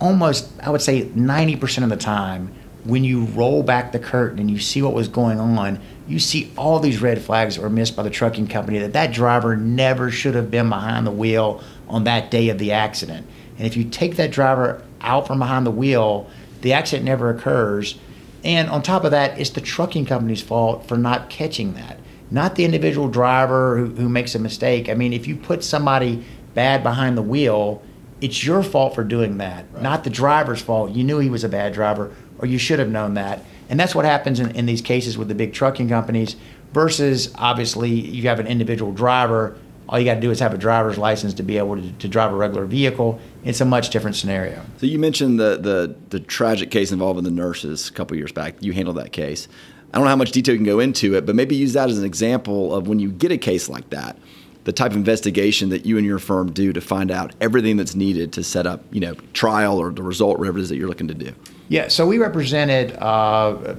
[0.00, 2.54] almost I would say ninety percent of the time,
[2.84, 5.78] when you roll back the curtain and you see what was going on,
[6.08, 8.78] you see all these red flags that were missed by the trucking company.
[8.78, 12.72] That that driver never should have been behind the wheel on that day of the
[12.72, 13.26] accident.
[13.58, 16.30] And if you take that driver out from behind the wheel,
[16.62, 17.98] the accident never occurs.
[18.42, 22.54] And on top of that, it's the trucking company's fault for not catching that, not
[22.54, 24.88] the individual driver who, who makes a mistake.
[24.88, 27.82] I mean, if you put somebody bad behind the wheel,
[28.20, 30.92] it's your fault for doing that, not the driver's fault.
[30.92, 33.44] You knew he was a bad driver, or you should have known that.
[33.68, 36.36] And that's what happens in, in these cases with the big trucking companies
[36.72, 39.56] versus obviously you have an individual driver.
[39.88, 42.08] All you got to do is have a driver's license to be able to, to
[42.08, 43.20] drive a regular vehicle.
[43.44, 44.62] It's a much different scenario.
[44.78, 48.56] So you mentioned the the, the tragic case involving the nurses a couple years back.
[48.60, 49.48] You handled that case.
[49.92, 51.90] I don't know how much detail you can go into it, but maybe use that
[51.90, 54.16] as an example of when you get a case like that,
[54.64, 57.94] the type of investigation that you and your firm do to find out everything that's
[57.94, 60.88] needed to set up, you know, trial or the result, whatever it is that you're
[60.88, 61.32] looking to do.
[61.68, 63.74] Yeah, so we represented uh, uh,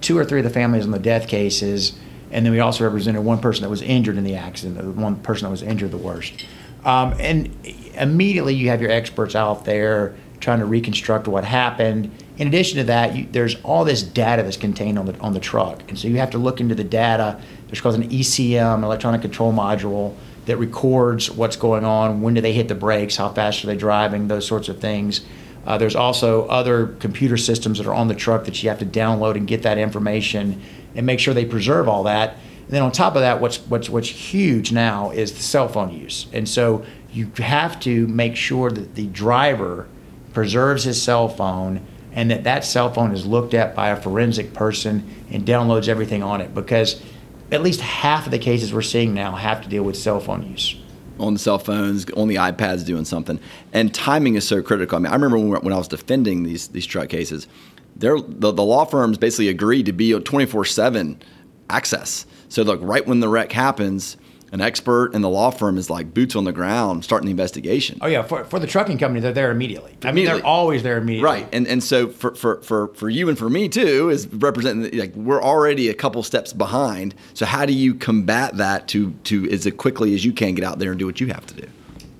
[0.00, 1.98] two or three of the families on the death cases,
[2.30, 5.16] and then we also represented one person that was injured in the accident, the one
[5.16, 6.44] person that was injured the worst.
[6.84, 7.54] Um, and
[7.94, 12.10] immediately you have your experts out there trying to reconstruct what happened.
[12.36, 15.40] In addition to that, you, there's all this data that's contained on the on the
[15.40, 17.40] truck, and so you have to look into the data.
[17.66, 20.14] There's called an ECM, electronic control module,
[20.46, 22.22] that records what's going on.
[22.22, 23.16] When do they hit the brakes?
[23.16, 24.28] How fast are they driving?
[24.28, 25.20] Those sorts of things.
[25.66, 28.86] Uh, there's also other computer systems that are on the truck that you have to
[28.86, 30.62] download and get that information
[30.94, 32.30] and make sure they preserve all that.
[32.68, 35.92] And then on top of that, what's what's what's huge now is the cell phone
[35.92, 36.26] use.
[36.32, 39.86] And so you have to make sure that the driver
[40.38, 44.54] preserves his cell phone and that that cell phone is looked at by a forensic
[44.54, 47.02] person and downloads everything on it because
[47.50, 50.48] at least half of the cases we're seeing now have to deal with cell phone
[50.48, 50.76] use.
[51.18, 53.40] on the cell phones, on the iPads, doing something.
[53.72, 54.94] And timing is so critical.
[54.94, 57.48] I mean, I remember when, when I was defending these these truck cases,
[57.96, 61.20] the, the law firms basically agreed to be a 24 seven
[61.68, 62.26] access.
[62.48, 64.16] So like right when the wreck happens,
[64.52, 67.98] an expert in the law firm is like boots on the ground, starting the investigation.
[68.00, 69.96] Oh yeah, for, for the trucking company, they're there immediately.
[70.02, 71.24] I mean, they're always there immediately.
[71.24, 74.98] Right, and and so for, for, for, for you and for me too is representing
[74.98, 77.14] like we're already a couple steps behind.
[77.34, 80.78] So how do you combat that to to as quickly as you can get out
[80.78, 81.68] there and do what you have to do?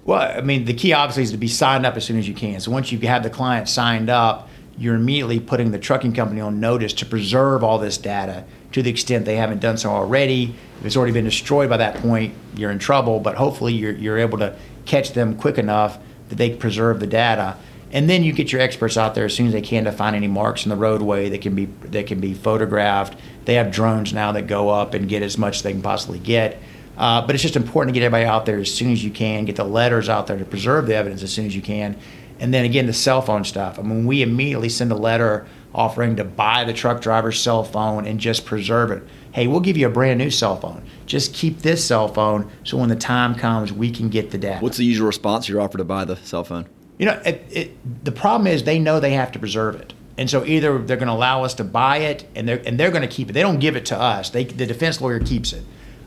[0.04, 2.34] Well, I mean, the key obviously is to be signed up as soon as you
[2.34, 2.60] can.
[2.60, 6.60] So once you have the client signed up, you're immediately putting the trucking company on
[6.60, 10.54] notice to preserve all this data to the extent they haven't done so already.
[10.80, 13.20] If it's already been destroyed by that point, you're in trouble.
[13.20, 17.56] But hopefully, you're you're able to catch them quick enough that they preserve the data.
[17.90, 20.14] And then you get your experts out there as soon as they can to find
[20.14, 23.18] any marks in the roadway that can be that can be photographed.
[23.46, 26.18] They have drones now that go up and get as much as they can possibly
[26.18, 26.60] get.
[26.98, 29.44] Uh, but it's just important to get everybody out there as soon as you can,
[29.44, 31.96] get the letters out there to preserve the evidence as soon as you can.
[32.40, 33.78] And then again, the cell phone stuff.
[33.78, 38.06] I mean, we immediately send a letter offering to buy the truck driver's cell phone
[38.06, 39.02] and just preserve it.
[39.32, 40.82] Hey, we'll give you a brand new cell phone.
[41.06, 44.60] Just keep this cell phone so when the time comes, we can get the data.
[44.60, 46.66] What's the usual response you're offered to buy the cell phone?
[46.98, 49.94] You know, it, it, the problem is they know they have to preserve it.
[50.16, 52.90] And so either they're going to allow us to buy it, and they're and they're
[52.90, 53.34] going to keep it.
[53.34, 54.30] They don't give it to us.
[54.30, 55.62] They the defense lawyer keeps it.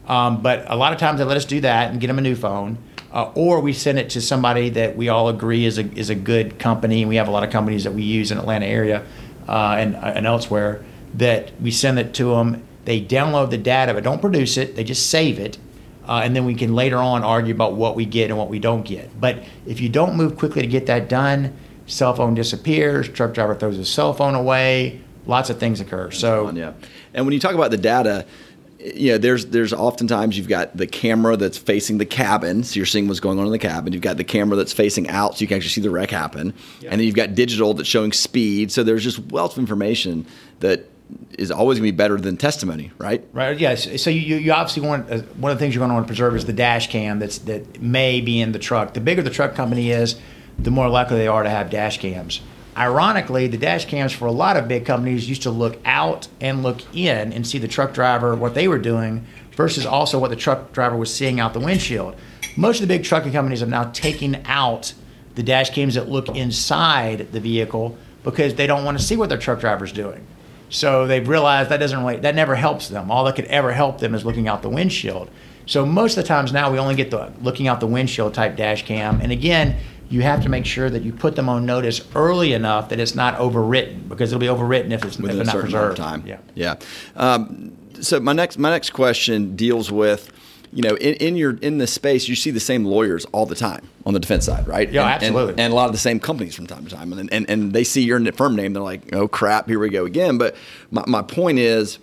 [0.06, 2.22] Um, but a lot of times they let us do that and get them a
[2.22, 2.78] new phone,
[3.14, 6.16] uh, or we send it to somebody that we all agree is a is a
[6.16, 7.04] good company.
[7.04, 9.06] And we have a lot of companies that we use in Atlanta area
[9.52, 10.84] uh, and and elsewhere
[11.16, 12.64] that we send it to them.
[12.86, 14.76] They download the data, but don't produce it.
[14.76, 15.58] They just save it,
[16.08, 18.60] uh, and then we can later on argue about what we get and what we
[18.60, 19.20] don't get.
[19.20, 21.54] But if you don't move quickly to get that done,
[21.86, 26.12] cell phone disappears, truck driver throws his cell phone away, lots of things occur.
[26.12, 26.74] So yeah,
[27.14, 28.26] and when you talk about the data,
[28.84, 32.86] you know, there's there's oftentimes you've got the camera that's facing the cabin, so you're
[32.86, 33.94] seeing what's going on in the cabin.
[33.94, 36.54] You've got the camera that's facing out, so you can actually see the wreck happen,
[36.80, 36.90] yeah.
[36.92, 38.72] and then you've got digital that's showing speed.
[38.72, 40.26] So there's just wealth of information
[40.60, 40.90] that
[41.38, 43.24] is always going to be better than testimony, right?
[43.34, 43.60] Right.
[43.60, 44.02] Yes.
[44.02, 46.10] So you, you obviously want uh, one of the things you're going to want to
[46.10, 48.94] preserve is the dash cam that's that may be in the truck.
[48.94, 50.20] The bigger the truck company is,
[50.58, 52.42] the more likely they are to have dash cams.
[52.76, 56.64] Ironically, the dash cams for a lot of big companies used to look out and
[56.64, 60.36] look in and see the truck driver what they were doing versus also what the
[60.36, 62.16] truck driver was seeing out the windshield.
[62.56, 64.94] Most of the big trucking companies have now taken out
[65.36, 69.30] the dash cams that look inside the vehicle because they don't want to see what
[69.30, 70.26] their truck driver's doing.
[70.70, 73.12] So they've realized that doesn't really that never helps them.
[73.12, 75.30] All that could ever help them is looking out the windshield.
[75.66, 78.56] So most of the times now we only get the looking out the windshield type
[78.56, 79.20] dash cam.
[79.22, 79.78] And again,
[80.12, 83.16] you have to make sure that you put them on notice early enough that it's
[83.16, 85.98] not overwritten because it'll be overwritten if it's, if it's not preserved.
[85.98, 86.24] Time.
[86.26, 86.40] Yeah.
[86.54, 86.76] Yeah.
[87.16, 90.32] Um, so my next my next question deals with
[90.74, 93.56] you know, in, in your in this space, you see the same lawyers all the
[93.56, 94.90] time on the defense side, right?
[94.90, 95.52] Yeah, and, absolutely.
[95.52, 97.74] And, and, a lot of the same companies from time to time, and and, and
[97.74, 100.38] they see your firm name, they're like, oh crap, here we go again.
[100.38, 100.56] But
[100.90, 102.00] my, my point is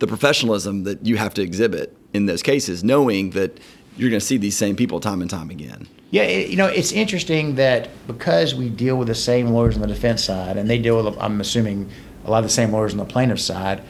[0.00, 3.58] the professionalism that you have to exhibit in those cases, knowing that
[3.98, 5.86] you're going to see these same people time and time again.
[6.10, 9.82] Yeah, it, you know, it's interesting that because we deal with the same lawyers on
[9.82, 11.90] the defense side, and they deal with, I'm assuming,
[12.24, 13.82] a lot of the same lawyers on the plaintiff side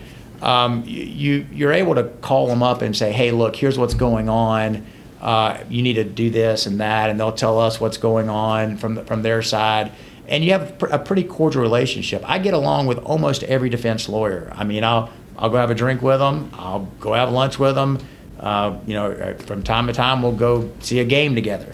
[0.42, 4.28] um, you you're able to call them up and say, hey, look, here's what's going
[4.28, 4.86] on.
[5.20, 8.76] Uh, you need to do this and that, and they'll tell us what's going on
[8.76, 9.90] from the, from their side.
[10.28, 12.22] And you have a pretty cordial relationship.
[12.24, 14.52] I get along with almost every defense lawyer.
[14.54, 16.50] I mean, I'll I'll go have a drink with them.
[16.54, 17.98] I'll go have lunch with them.
[18.38, 21.70] Uh, you know, uh, from time to time, we'll go see a game together.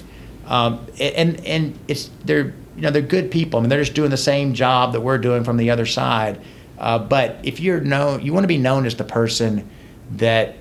[0.46, 3.58] Um, and and it's they're you know they're good people.
[3.58, 6.40] I mean, they're just doing the same job that we're doing from the other side.
[6.78, 9.68] Uh, but if you're known, you want to be known as the person
[10.12, 10.56] that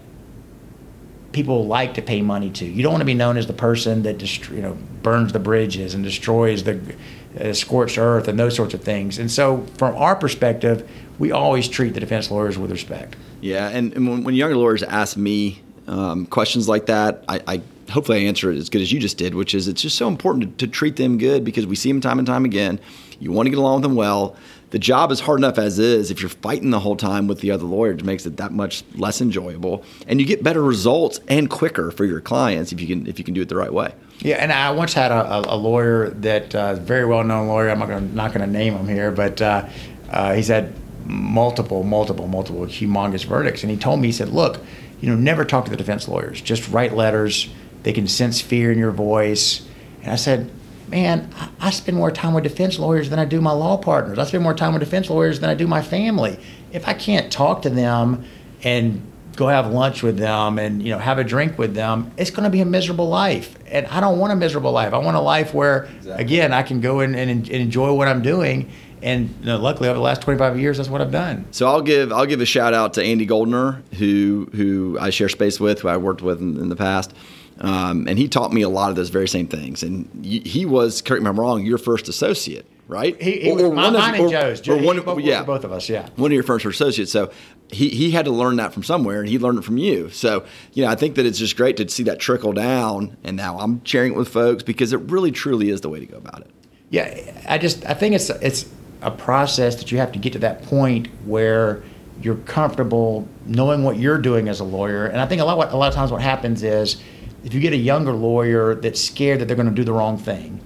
[1.32, 2.66] people like to pay money to.
[2.66, 5.40] You don't want to be known as the person that just you know burns the
[5.40, 6.96] bridges and destroys the
[7.40, 9.18] uh, scorched earth and those sorts of things.
[9.18, 10.90] And so, from our perspective,
[11.20, 13.16] we always treat the defense lawyers with respect.
[13.42, 17.62] Yeah, and, and when, when, younger lawyers ask me um, questions like that, I, I,
[17.92, 20.08] hopefully I answer it as good as you just did, which is it's just so
[20.08, 22.80] important to, to treat them good because we see them time and time again.
[23.20, 24.36] You want to get along with them well
[24.74, 26.10] the job is hard enough as is.
[26.10, 28.84] If you're fighting the whole time with the other lawyer, it makes it that much
[28.96, 33.06] less enjoyable, and you get better results and quicker for your clients if you can
[33.06, 33.94] if you can do it the right way.
[34.22, 37.70] Yeah, and I once had a, a lawyer that uh, very well known lawyer.
[37.70, 39.70] I'm not going not going to name him here, but uh,
[40.10, 40.74] uh, he's had
[41.06, 44.60] multiple, multiple, multiple humongous verdicts, and he told me he said, "Look,
[45.04, 46.40] you know, never talk to the defense lawyers.
[46.40, 47.50] Just write letters.
[47.84, 49.68] They can sense fear in your voice."
[50.02, 50.50] And I said,
[50.88, 54.20] man, I spend more time with defense lawyers than I do my law partners.
[54.20, 56.40] I spend more time with defense lawyers than I do my family.
[56.72, 58.26] If I can't talk to them
[58.64, 59.02] and
[59.36, 62.44] go have lunch with them and you know have a drink with them, it's going
[62.44, 63.58] to be a miserable life.
[63.68, 64.94] And I don't want a miserable life.
[64.94, 66.24] I want a life where, exactly.
[66.24, 68.72] again, I can go in and, and enjoy what I'm doing.
[69.04, 71.46] And you know, luckily, over the last 25 years, that's what I've done.
[71.52, 75.30] So I'll give I'll give a shout out to Andy Goldner, who who I share
[75.30, 77.14] space with, who I worked with in, in the past.
[77.60, 79.84] Um, and he taught me a lot of those very same things.
[79.84, 83.20] And he was, correct me if I'm wrong, your first associate, right?
[83.22, 84.62] He, he or, was or mine, mine and Joe's.
[84.62, 86.10] Joe, or one, both, yeah, both of us, yeah.
[86.16, 87.12] One of your first associates.
[87.12, 87.32] So
[87.72, 90.10] he, he had to learn that from somewhere, and he learned it from you.
[90.10, 93.18] So, you know, I think that it's just great to see that trickle down.
[93.24, 96.06] And now I'm sharing it with folks because it really, truly is the way to
[96.06, 96.50] go about it.
[96.90, 98.66] Yeah, I just, I think it's, it's
[99.04, 101.84] a process that you have to get to that point where
[102.22, 105.06] you're comfortable knowing what you're doing as a lawyer.
[105.06, 107.02] And I think a lot, a lot of times what happens is,
[107.44, 110.18] if you get a younger lawyer that's scared that they're going to do the wrong
[110.18, 110.62] thing,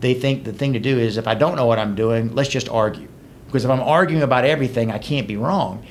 [0.00, 2.48] they think the thing to do is if I don't know what I'm doing, let's
[2.48, 3.08] just argue.
[3.46, 5.84] Because if I'm arguing about everything, I can't be wrong.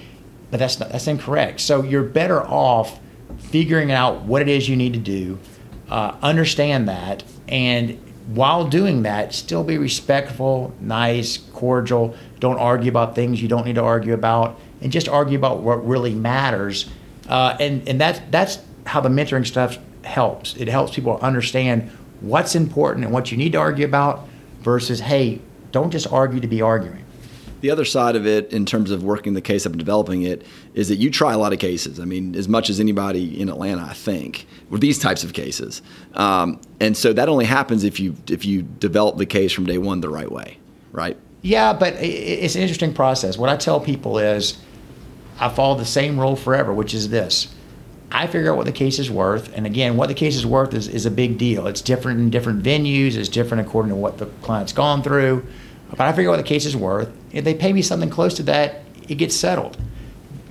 [0.49, 1.61] But that's not, that's incorrect.
[1.61, 2.99] So you're better off
[3.37, 5.37] figuring out what it is you need to do,
[5.89, 7.99] uh, understand that, and
[8.35, 12.15] while doing that, still be respectful, nice, cordial.
[12.39, 15.85] Don't argue about things you don't need to argue about, and just argue about what
[15.85, 16.89] really matters.
[17.27, 20.55] Uh, and and that's that's how the mentoring stuff helps.
[20.55, 21.91] It helps people understand
[22.21, 24.27] what's important and what you need to argue about
[24.61, 25.41] versus, hey,
[25.71, 27.00] don't just argue to be arguing.
[27.61, 30.45] The other side of it, in terms of working the case up and developing it,
[30.73, 31.99] is that you try a lot of cases.
[31.99, 35.81] I mean, as much as anybody in Atlanta, I think, with these types of cases.
[36.15, 39.77] Um, and so that only happens if you if you develop the case from day
[39.77, 40.57] one the right way,
[40.91, 41.17] right?
[41.43, 43.37] Yeah, but it's an interesting process.
[43.37, 44.59] What I tell people is,
[45.39, 47.53] I follow the same rule forever, which is this.
[48.11, 49.51] I figure out what the case is worth.
[49.55, 51.65] And again, what the case is worth is, is a big deal.
[51.65, 55.45] It's different in different venues, it's different according to what the client's gone through.
[55.91, 57.11] But I figure out what the case is worth.
[57.31, 59.77] If they pay me something close to that, it gets settled.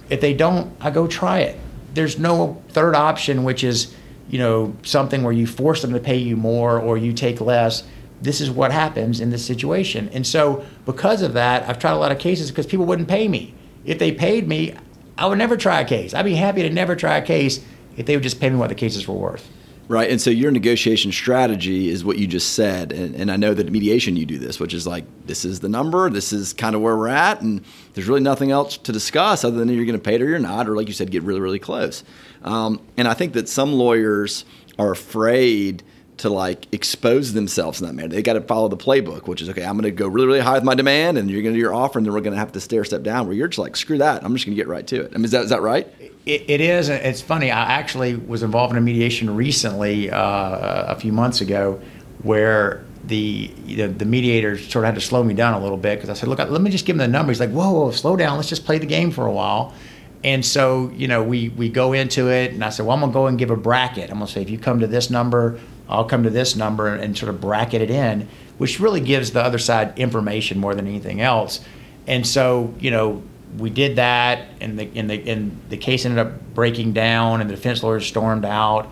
[0.08, 1.58] If they don't, I go try it.
[1.94, 3.94] There's no third option, which is,
[4.28, 7.84] you know, something where you force them to pay you more or you take less.
[8.20, 10.10] This is what happens in this situation.
[10.12, 13.28] And so, because of that, I've tried a lot of cases because people wouldn't pay
[13.28, 13.54] me.
[13.84, 14.74] If they paid me,
[15.16, 16.12] I would never try a case.
[16.12, 17.64] I'd be happy to never try a case
[17.96, 19.50] if they would just pay me what the cases were worth.
[19.90, 20.08] Right.
[20.08, 22.92] And so your negotiation strategy is what you just said.
[22.92, 25.68] And, and I know that mediation you do this, which is like, this is the
[25.68, 29.42] number, this is kind of where we're at, and there's really nothing else to discuss
[29.42, 31.24] other than you're going to pay it or you're not, or like you said, get
[31.24, 32.04] really, really close.
[32.44, 34.44] Um, and I think that some lawyers
[34.78, 35.82] are afraid
[36.20, 38.08] to like expose themselves in that manner.
[38.08, 39.64] They got to follow the playbook, which is okay.
[39.64, 41.60] I'm going to go really, really high with my demand, and you're going to do
[41.60, 43.26] your offer, and then we're going to have to stair step down.
[43.26, 44.24] Where you're just like, screw that.
[44.24, 45.12] I'm just going to get right to it.
[45.12, 45.86] I mean, is that is that right?
[46.26, 46.88] it, it is.
[46.88, 47.50] It's funny.
[47.50, 51.80] I actually was involved in a mediation recently, uh, a few months ago,
[52.22, 55.96] where the, the the mediator sort of had to slow me down a little bit
[55.96, 57.90] because I said, "Look, let me just give him the number." He's like, "Whoa, whoa,
[57.90, 58.36] slow down.
[58.36, 59.74] Let's just play the game for a while."
[60.22, 63.12] And so, you know, we we go into it, and I said, "Well, I'm gonna
[63.12, 64.10] go and give a bracket.
[64.10, 65.58] I'm gonna say if you come to this number,
[65.90, 69.42] I'll come to this number, and sort of bracket it in, which really gives the
[69.42, 71.60] other side information more than anything else."
[72.06, 73.22] And so, you know,
[73.58, 77.50] we did that, and the and the and the case ended up breaking down, and
[77.50, 78.90] the defense lawyers stormed out,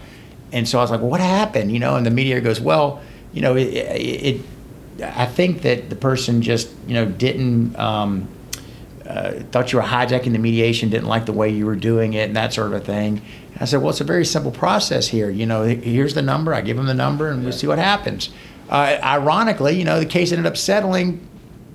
[0.53, 3.01] and so I was like, well, "What happened?" You know, and the media goes, "Well,
[3.33, 4.41] you know, it, it,
[5.01, 8.29] it I think that the person just you know didn't." Um,
[9.09, 12.29] uh, thought you were hijacking the mediation, didn't like the way you were doing it,
[12.29, 13.23] and that sort of a thing.
[13.55, 15.31] And I said, well, it's a very simple process here.
[15.31, 16.53] You know, here's the number.
[16.53, 18.31] I give him the number, and we see what happens.
[18.68, 21.27] Uh, ironically, you know, the case ended up settling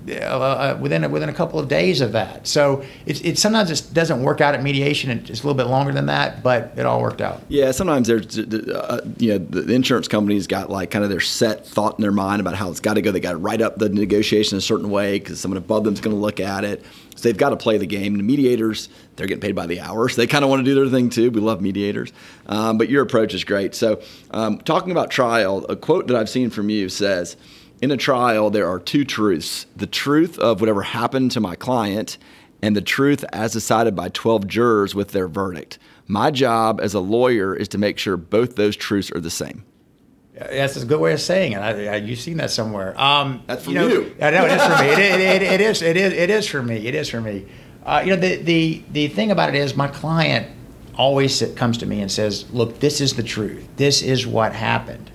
[0.08, 2.46] uh, uh, within a, within a couple of days of that.
[2.46, 5.10] So it, it sometimes it doesn't work out at mediation.
[5.10, 7.42] It's a little bit longer than that, but it all worked out.
[7.48, 11.66] Yeah, sometimes there's uh, you know the insurance company's got like kind of their set
[11.66, 13.12] thought in their mind about how it's got to go.
[13.12, 16.14] They got to write up the negotiation a certain way because someone above them's going
[16.14, 16.84] to look at it.
[17.16, 18.14] So they've got to play the game.
[18.14, 20.74] And mediators, they're getting paid by the hour, so they kind of want to do
[20.74, 21.30] their thing too.
[21.30, 22.12] We love mediators,
[22.46, 23.74] um, but your approach is great.
[23.74, 27.36] So um, talking about trial, a quote that I've seen from you says
[27.84, 32.16] in a trial, there are two truths the truth of whatever happened to my client,
[32.62, 35.78] and the truth as decided by 12 jurors with their verdict.
[36.06, 39.64] My job as a lawyer is to make sure both those truths are the same.
[40.32, 41.58] That's a good way of saying it.
[41.58, 42.98] I, I, you've seen that somewhere.
[42.98, 43.76] Um, That's for you.
[43.76, 44.16] Know, you.
[44.20, 44.88] I know it is for me.
[44.88, 45.82] It, it, it, it is.
[45.82, 46.12] It is.
[46.14, 46.86] It is for me.
[46.86, 47.46] It is for me.
[47.84, 50.48] Uh, you know, the, the the thing about it is, my client
[50.96, 53.68] always comes to me and says, "Look, this is the truth.
[53.76, 55.10] This is what happened,"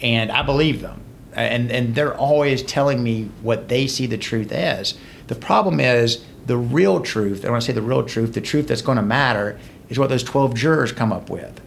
[0.00, 1.02] and I believe them
[1.34, 4.94] and and they're always telling me what they see the truth as.
[5.28, 7.44] The problem is the real truth.
[7.44, 10.08] And when I say the real truth, the truth that's going to matter is what
[10.08, 11.60] those 12 jurors come up with.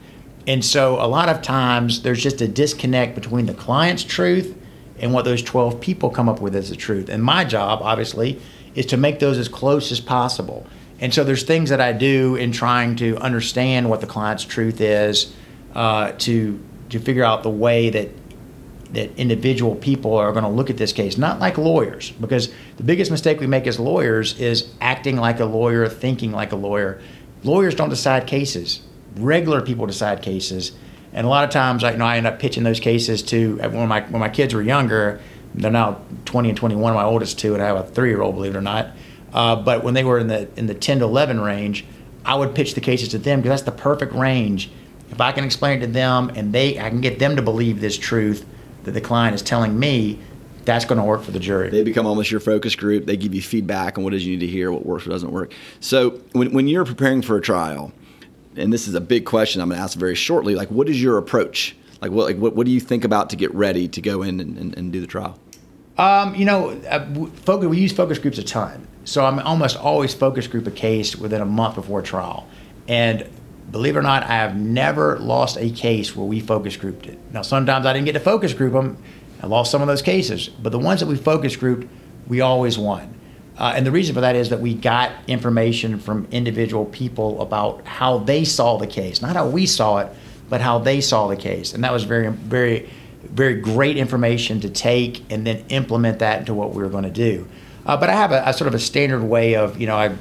[0.47, 4.55] And so a lot of times there's just a disconnect between the client's truth
[4.99, 7.09] and what those 12 people come up with as the truth.
[7.09, 8.39] And my job, obviously,
[8.75, 10.67] is to make those as close as possible.
[10.99, 14.79] And so there's things that I do in trying to understand what the client's truth
[14.81, 15.33] is,
[15.73, 18.09] uh, to to figure out the way that
[18.95, 22.83] that individual people are going to look at this case, not like lawyers, because the
[22.83, 26.99] biggest mistake we make as lawyers is acting like a lawyer, thinking like a lawyer.
[27.43, 28.81] Lawyers don't decide cases.
[29.17, 30.71] Regular people decide cases,
[31.13, 33.57] and a lot of times, I, you know, I end up pitching those cases to
[33.57, 35.21] when my when my kids were younger.
[35.53, 36.93] They're now 20 and 21.
[36.93, 38.89] My oldest two, and I have a three-year-old, believe it or not.
[39.31, 41.85] Uh, but when they were in the in the 10 to 11 range,
[42.25, 44.69] I would pitch the cases to them because that's the perfect range.
[45.11, 47.79] If I can explain it to them and they, I can get them to believe
[47.79, 48.45] this truth
[48.85, 50.19] that the client is telling me
[50.63, 51.69] that's going to work for the jury.
[51.69, 53.05] They become almost your focus group.
[53.05, 55.11] They give you feedback on what it is you need to hear, what works, what
[55.11, 55.53] doesn't work.
[55.79, 57.91] So when, when you're preparing for a trial,
[58.55, 61.01] and this is a big question I'm going to ask very shortly, like what is
[61.01, 61.75] your approach?
[62.01, 64.39] Like what, like what, what do you think about to get ready to go in
[64.39, 65.39] and, and, and do the trial?
[65.97, 67.05] Um, you know, uh,
[67.35, 68.87] focus, we use focus groups a ton.
[69.05, 72.47] So I'm almost always focus group a case within a month before trial.
[72.87, 73.29] And
[73.71, 77.19] believe it or not, I have never lost a case where we focus grouped it.
[77.31, 78.97] Now, sometimes I didn't get to focus group them.
[79.41, 81.87] I lost some of those cases, but the ones that we focus grouped,
[82.27, 83.13] we always won.
[83.57, 87.85] Uh, and the reason for that is that we got information from individual people about
[87.85, 90.11] how they saw the case, not how we saw it,
[90.49, 91.73] but how they saw the case.
[91.73, 92.89] And that was very, very,
[93.23, 97.09] very great information to take and then implement that into what we were going to
[97.09, 97.47] do.
[97.85, 100.15] Uh, but I have a, a, sort of a standard way of, you know, I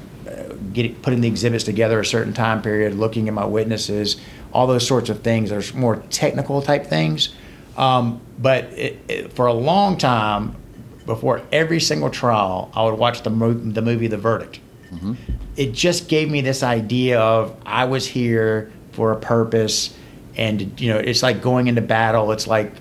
[0.75, 4.17] uh, get putting the exhibits together a certain time period, looking at my witnesses,
[4.53, 5.49] all those sorts of things.
[5.49, 7.33] There's more technical type things.
[7.77, 10.55] Um, but it, it, for a long time,
[11.05, 14.59] before every single trial, I would watch the, mo- the movie The Verdict.
[14.91, 15.13] Mm-hmm.
[15.55, 19.95] It just gave me this idea of I was here for a purpose,
[20.35, 22.31] and you know, it's like going into battle.
[22.31, 22.71] It's like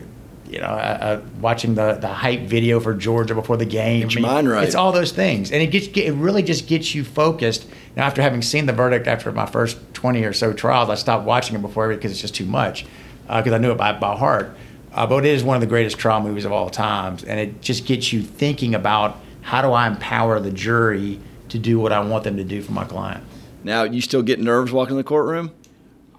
[0.48, 4.02] you know, uh, uh, watching the, the hype video for Georgia before the game.
[4.02, 4.64] Get your I mean, mind right.
[4.64, 7.66] It's all those things, and it gets it really just gets you focused.
[7.96, 11.24] Now, after having seen the verdict after my first twenty or so trials, I stopped
[11.24, 12.86] watching it before because it's just too much
[13.26, 14.56] because uh, I knew it by, by heart.
[14.92, 17.60] Uh, but it is one of the greatest trial movies of all times, and it
[17.60, 22.00] just gets you thinking about how do I empower the jury to do what I
[22.00, 23.24] want them to do for my client.
[23.64, 25.52] Now, you still get nerves walking in the courtroom?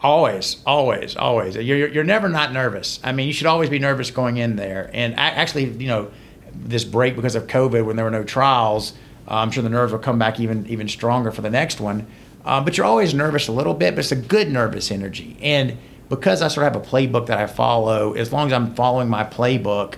[0.01, 1.55] Always, always, always.
[1.55, 2.99] You're, you're never not nervous.
[3.03, 4.89] I mean, you should always be nervous going in there.
[4.93, 6.11] And actually, you know,
[6.53, 8.93] this break because of COVID, when there were no trials,
[9.27, 12.07] I'm sure the nerves will come back even even stronger for the next one.
[12.43, 15.35] Uh, but you're always nervous a little bit, but it's a good nervous energy.
[15.41, 15.77] And
[16.09, 19.09] because I sort of have a playbook that I follow, as long as I'm following
[19.09, 19.95] my playbook,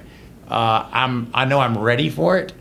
[0.49, 2.53] uh, I'm I know I'm ready for it.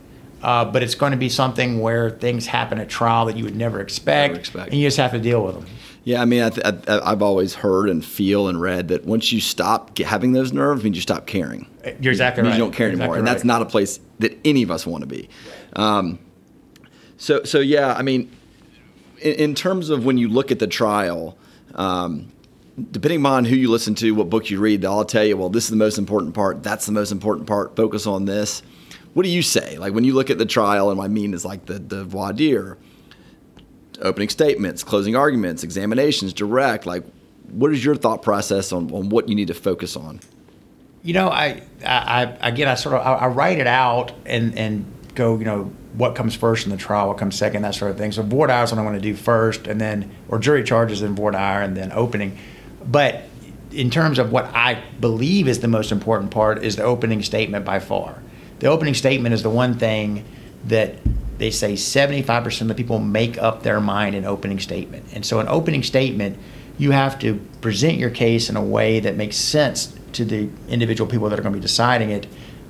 [0.42, 3.56] Uh, but it's going to be something where things happen at trial that you would
[3.56, 4.70] never expect, never expect.
[4.70, 5.66] and you just have to deal with them.
[6.04, 9.98] Yeah, I mean, I have always heard and feel and read that once you stop
[9.98, 11.66] having those nerves, means you stop caring.
[12.00, 12.52] You're exactly right.
[12.52, 15.08] You don't care anymore, and that's not a place that any of us want to
[15.08, 15.28] be.
[15.72, 16.20] Um,
[17.16, 18.30] so, so yeah, I mean,
[19.20, 21.36] in, in, terms of when you look at the trial,
[21.74, 22.30] um,
[22.90, 25.48] depending on who you listen to, what book you read, they'll all tell you, well,
[25.48, 26.62] this is the most important part.
[26.62, 27.76] That's the most important part.
[27.76, 28.62] Focus on this.
[29.14, 29.78] What do you say?
[29.78, 32.04] Like when you look at the trial, and what I mean is like the the
[32.04, 32.76] voir dire
[34.02, 36.86] opening statements, closing arguments, examinations, direct.
[36.86, 37.04] Like,
[37.50, 40.20] what is your thought process on, on what you need to focus on?
[41.02, 44.84] You know, I, I, again, I sort of, I, I write it out and, and
[45.14, 47.98] go, you know, what comes first in the trial, what comes second, that sort of
[47.98, 48.12] thing.
[48.12, 51.02] So voir dire is what I want to do first, and then, or jury charges
[51.02, 52.38] and voir dire, and then opening.
[52.84, 53.24] But
[53.72, 57.64] in terms of what I believe is the most important part is the opening statement
[57.64, 58.22] by far.
[58.58, 60.24] The opening statement is the one thing
[60.64, 60.96] that
[61.38, 65.04] they say 75% of the people make up their mind in opening statement.
[65.12, 66.38] And so an opening statement,
[66.78, 71.10] you have to present your case in a way that makes sense to the individual
[71.10, 72.26] people that are going to be deciding it,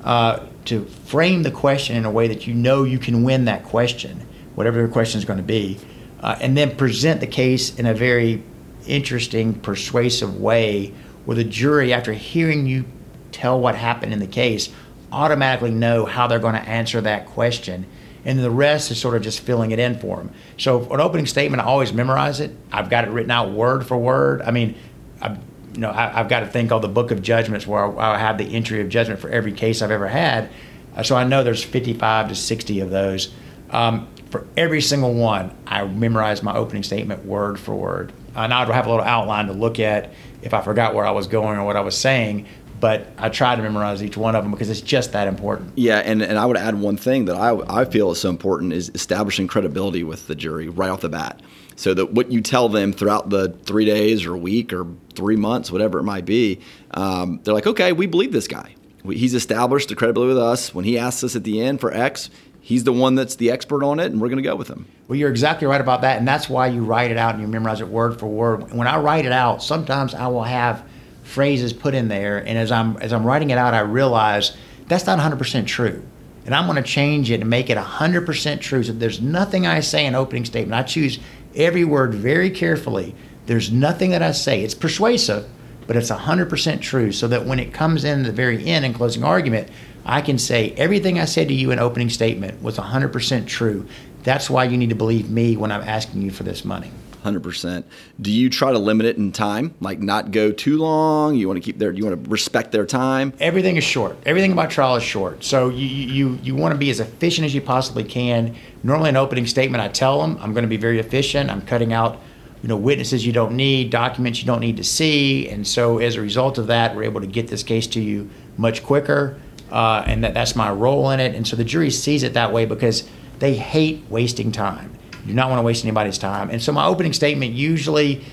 [0.06, 3.64] uh, to frame the question in a way that you know you can win that
[3.64, 5.78] question, whatever the question is going to be,
[6.20, 8.42] uh, and then present the case in a very
[8.86, 10.94] interesting, persuasive way
[11.24, 12.84] where the jury, after hearing you
[13.32, 14.70] tell what happened in the case,
[15.12, 17.84] automatically know how they're going to answer that question
[18.26, 20.32] and the rest is sort of just filling it in for them.
[20.58, 22.50] So an opening statement, I always memorize it.
[22.72, 24.42] I've got it written out word for word.
[24.42, 24.74] I mean,
[25.22, 25.38] I,
[25.76, 28.18] you know, I, have got a thing called the Book of Judgments where I, I,
[28.18, 30.48] have the entry of judgment for every case I've ever had.
[30.96, 33.32] Uh, so I know there's 55 to 60 of those.
[33.70, 38.12] Um, for every single one, I memorize my opening statement word for word.
[38.34, 40.12] And I'd have a little outline to look at
[40.42, 42.46] if I forgot where I was going or what I was saying
[42.80, 45.72] but I try to memorize each one of them because it's just that important.
[45.76, 48.72] Yeah, and, and I would add one thing that I, I feel is so important
[48.72, 51.40] is establishing credibility with the jury right off the bat.
[51.76, 55.70] So that what you tell them throughout the three days or week or three months,
[55.70, 56.60] whatever it might be,
[56.92, 58.74] um, they're like, okay, we believe this guy.
[59.04, 60.74] He's established the credibility with us.
[60.74, 63.84] When he asks us at the end for X, he's the one that's the expert
[63.84, 64.86] on it, and we're going to go with him.
[65.06, 67.46] Well, you're exactly right about that, and that's why you write it out and you
[67.46, 68.72] memorize it word for word.
[68.72, 70.82] When I write it out, sometimes I will have–
[71.26, 74.56] phrases put in there, and as I'm as I'm writing it out, I realize
[74.86, 76.02] that's not 100% true,
[76.46, 78.82] and I'm going to change it and make it 100% true.
[78.84, 80.78] So there's nothing I say in opening statement.
[80.78, 81.18] I choose
[81.56, 83.14] every word very carefully.
[83.46, 84.62] There's nothing that I say.
[84.62, 85.48] It's persuasive,
[85.86, 87.12] but it's 100% true.
[87.12, 89.68] So that when it comes in the very end in closing argument,
[90.04, 93.86] I can say everything I said to you in opening statement was 100% true.
[94.22, 96.90] That's why you need to believe me when I'm asking you for this money.
[97.26, 97.84] 100%.
[98.20, 99.74] Do you try to limit it in time?
[99.80, 101.34] Like not go too long?
[101.34, 103.32] You want to keep their you want to respect their time?
[103.40, 104.16] Everything is short.
[104.24, 105.44] Everything about trial is short.
[105.44, 108.54] So you you you want to be as efficient as you possibly can.
[108.82, 111.50] Normally an opening statement I tell them I'm going to be very efficient.
[111.50, 112.20] I'm cutting out
[112.62, 116.16] you know witnesses you don't need, documents you don't need to see, and so as
[116.16, 119.38] a result of that, we're able to get this case to you much quicker.
[119.70, 121.34] Uh, and that, that's my role in it.
[121.34, 123.02] And so the jury sees it that way because
[123.40, 124.95] they hate wasting time
[125.26, 126.50] do not want to waste anybody's time.
[126.50, 128.24] And so my opening statement usually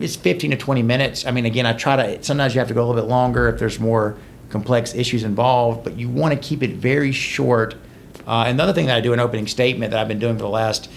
[0.00, 1.26] is 15 to 20 minutes.
[1.26, 3.48] I mean, again, I try to, sometimes you have to go a little bit longer
[3.48, 4.16] if there's more
[4.48, 7.74] complex issues involved, but you want to keep it very short.
[8.26, 10.48] Uh, another thing that I do in opening statement that I've been doing for the
[10.48, 10.90] last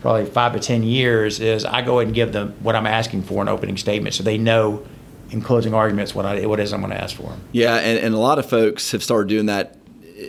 [0.00, 3.22] probably five to 10 years is I go ahead and give them what I'm asking
[3.22, 4.84] for in opening statement so they know
[5.30, 7.32] in closing arguments what I, what it is I'm going to ask for.
[7.52, 9.78] Yeah, and, and a lot of folks have started doing that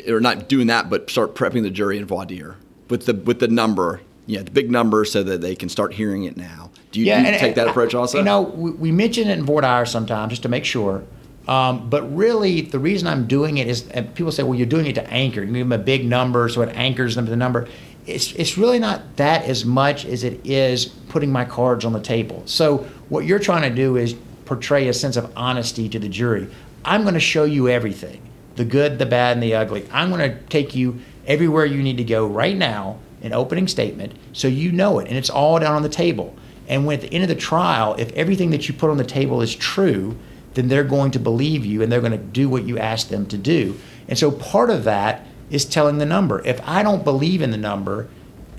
[0.07, 2.55] or not doing that, but start prepping the jury in voir dire
[2.89, 6.23] with the with the number, yeah, the big number, so that they can start hearing
[6.23, 6.71] it now.
[6.91, 8.19] Do you, Yeah, do you and- take that approach also?
[8.19, 11.03] You know, we, we mention it in voir dire sometimes just to make sure.
[11.47, 13.81] Um, but really, the reason I'm doing it is,
[14.15, 15.41] people say, well, you're doing it to anchor.
[15.41, 17.67] You give them a big number, so it anchors them to the number.
[18.05, 21.99] It's, it's really not that as much as it is putting my cards on the
[21.99, 22.43] table.
[22.45, 24.15] So, what you're trying to do is
[24.45, 26.49] portray a sense of honesty to the jury.
[26.85, 28.21] I'm going to show you everything
[28.55, 29.87] the good, the bad, and the ugly.
[29.91, 34.13] I'm going to take you everywhere you need to go right now, an opening statement,
[34.33, 35.07] so you know it.
[35.07, 36.35] And it's all down on the table.
[36.67, 39.03] And when at the end of the trial, if everything that you put on the
[39.03, 40.17] table is true,
[40.53, 43.25] then they're going to believe you and they're going to do what you ask them
[43.27, 43.77] to do.
[44.07, 46.45] And so part of that is telling the number.
[46.45, 48.07] If I don't believe in the number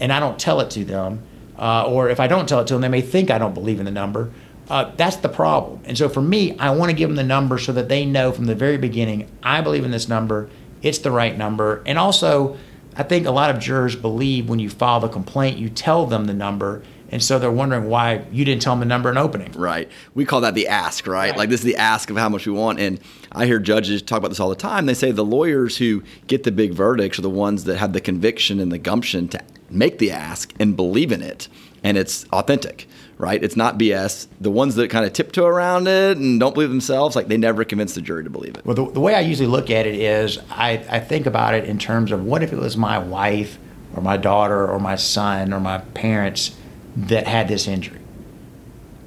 [0.00, 1.22] and I don't tell it to them,
[1.58, 3.78] uh, or if I don't tell it to them, they may think I don't believe
[3.78, 4.32] in the number.
[4.68, 5.80] Uh, that's the problem.
[5.84, 8.32] And so for me, I want to give them the number so that they know
[8.32, 10.48] from the very beginning, I believe in this number,
[10.82, 11.82] it's the right number.
[11.86, 12.56] And also,
[12.96, 16.26] I think a lot of jurors believe when you file the complaint, you tell them
[16.26, 16.82] the number.
[17.10, 19.52] And so they're wondering why you didn't tell them the number in opening.
[19.52, 19.88] Right.
[20.14, 21.30] We call that the ask, right?
[21.30, 21.38] Right.
[21.38, 22.80] Like this is the ask of how much we want.
[22.80, 22.98] And
[23.32, 24.86] I hear judges talk about this all the time.
[24.86, 28.00] They say the lawyers who get the big verdicts are the ones that have the
[28.00, 29.40] conviction and the gumption to
[29.70, 31.48] make the ask and believe in it.
[31.82, 32.88] And it's authentic,
[33.18, 33.42] right?
[33.42, 34.26] It's not BS.
[34.40, 37.64] The ones that kind of tiptoe around it and don't believe themselves, like they never
[37.64, 38.64] convince the jury to believe it.
[38.66, 41.64] Well, the, the way I usually look at it is I, I think about it
[41.64, 43.58] in terms of what if it was my wife
[43.94, 46.56] or my daughter or my son or my parents
[46.96, 48.00] that had this injury?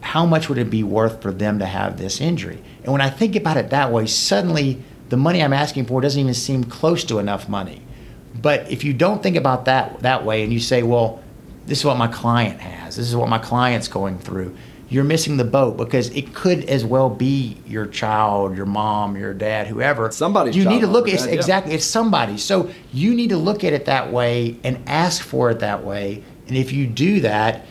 [0.02, 2.64] How much would it be worth for them to have this injury?
[2.84, 6.20] And when I think about it that way, suddenly the money I'm asking for doesn't
[6.20, 7.82] even seem close to enough money.
[8.42, 11.22] But if you don't think about that that way and you say, well,
[11.68, 14.56] this is what my client has, this is what my client's going through,
[14.90, 19.34] you're missing the boat because it could as well be your child, your mom, your
[19.34, 20.10] dad, whoever.
[20.12, 20.52] Somebody.
[20.52, 21.36] You need to look it's dad, yeah.
[21.36, 22.38] exactly it's somebody.
[22.38, 26.24] So you need to look at it that way and ask for it that way.
[26.48, 27.66] And if you do that,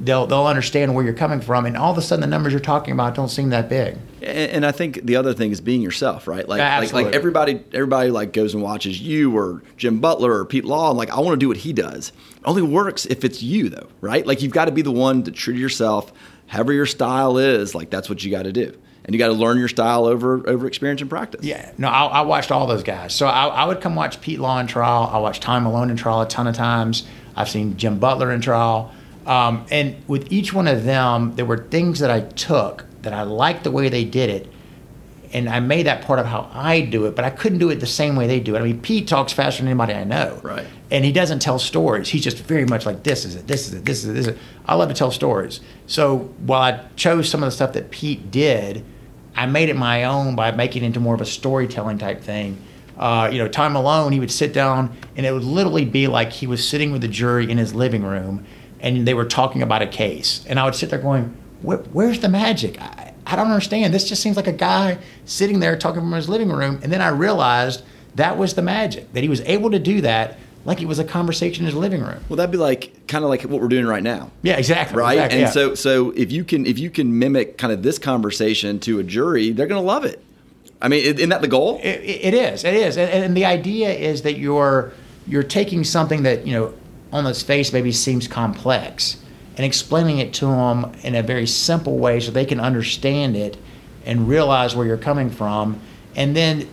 [0.00, 1.66] they'll they'll understand where you're coming from.
[1.66, 3.96] And all of a sudden, the numbers you're talking about don't seem that big.
[4.22, 6.48] And, and I think the other thing is being yourself, right?
[6.48, 10.44] Like, Yeah, like, like everybody, everybody like goes and watches you or Jim Butler or
[10.44, 10.88] Pete Law.
[10.90, 12.08] And like, I want to do what he does.
[12.08, 14.26] It only works if it's you, though, right?
[14.26, 16.12] Like, you've got to be the one to true to yourself.
[16.46, 19.34] However your style is, like that's what you got to do, and you got to
[19.34, 21.44] learn your style over over experience and practice.
[21.44, 23.14] Yeah, no, I, I watched all those guys.
[23.14, 25.08] So I, I would come watch Pete Law in trial.
[25.12, 27.06] I watched Tom Malone in trial a ton of times.
[27.36, 28.92] I've seen Jim Butler in trial.
[29.26, 33.22] Um, and with each one of them, there were things that I took that I
[33.22, 34.52] liked the way they did it.
[35.32, 37.76] And I made that part of how I do it, but I couldn't do it
[37.76, 38.58] the same way they do it.
[38.58, 40.40] I mean, Pete talks faster than anybody I know.
[40.42, 40.66] Right.
[40.90, 42.08] And he doesn't tell stories.
[42.08, 44.26] He's just very much like, this is it, this is it, this is it, this
[44.26, 44.38] is it.
[44.66, 45.60] I love to tell stories.
[45.86, 48.84] So while I chose some of the stuff that Pete did,
[49.36, 52.58] I made it my own by making it into more of a storytelling type thing.
[52.98, 56.32] Uh, you know, Tom Malone, he would sit down and it would literally be like
[56.32, 58.44] he was sitting with the jury in his living room
[58.80, 60.44] and they were talking about a case.
[60.48, 62.80] And I would sit there going, Where, where's the magic?
[62.80, 63.94] I, I don't understand.
[63.94, 66.80] This just seems like a guy sitting there talking from his living room.
[66.82, 67.82] And then I realized
[68.16, 71.04] that was the magic, that he was able to do that like it was a
[71.04, 72.22] conversation in his living room.
[72.28, 74.30] Well, that'd be like kind of like what we're doing right now.
[74.42, 74.96] Yeah, exactly.
[74.98, 75.50] right exactly, and yeah.
[75.50, 79.02] so so if you can if you can mimic kind of this conversation to a
[79.02, 80.22] jury they're going to love it
[80.82, 82.64] i mean isn't that the goal It, it is.
[82.64, 82.96] It is.
[82.96, 84.92] And, and the idea is that you're
[85.26, 86.74] you're taking something that you know
[87.12, 89.16] on its face maybe seems complex
[89.56, 93.56] and explaining it to them in a very simple way so they can understand it
[94.04, 95.80] and realize where you're coming from.
[96.16, 96.68] And then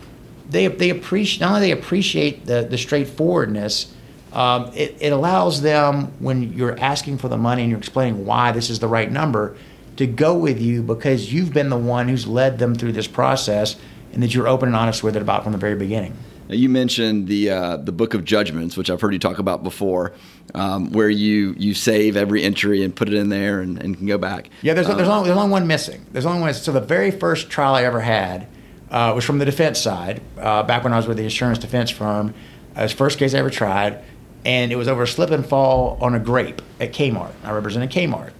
[0.48, 3.94] they they appreciate not only they appreciate the the straightforwardness.
[4.32, 8.52] Um, it, it allows them when you're asking for the money and you're explaining why
[8.52, 9.56] this is the right number
[9.96, 13.76] to go with you because you've been the one who's led them through this process
[14.12, 16.14] and that you're open and honest with it about from the very beginning.
[16.48, 19.62] Now, you mentioned the uh, the book of judgments which i've heard you talk about
[19.62, 20.12] before
[20.54, 24.06] um, where you you save every entry and put it in there and, and can
[24.06, 26.06] go back Yeah, there's, Um, there's, only, there's only one missing.
[26.12, 26.54] There's only one.
[26.54, 28.46] So the very first trial I ever had
[28.90, 31.90] uh, was from the defense side, uh, back when I was with the insurance defense
[31.90, 32.32] firm.
[32.74, 34.02] It was the first case I ever tried,
[34.46, 37.32] and it was over a slip and fall on a grape at Kmart.
[37.44, 38.32] I represented Kmart.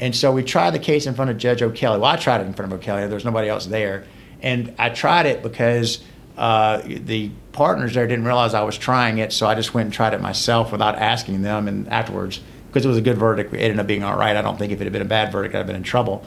[0.00, 2.00] And so we tried the case in front of Judge O'Kelley.
[2.00, 3.02] Well, I tried it in front of O'Kelley.
[3.02, 4.04] There was nobody else there.
[4.40, 6.02] And I tried it because
[6.36, 9.92] uh, the partners there didn't realize I was trying it, so I just went and
[9.92, 11.68] tried it myself without asking them.
[11.68, 14.36] And afterwards, because it was a good verdict, it ended up being all right.
[14.36, 16.24] I don't think if it had been a bad verdict, I'd have been in trouble.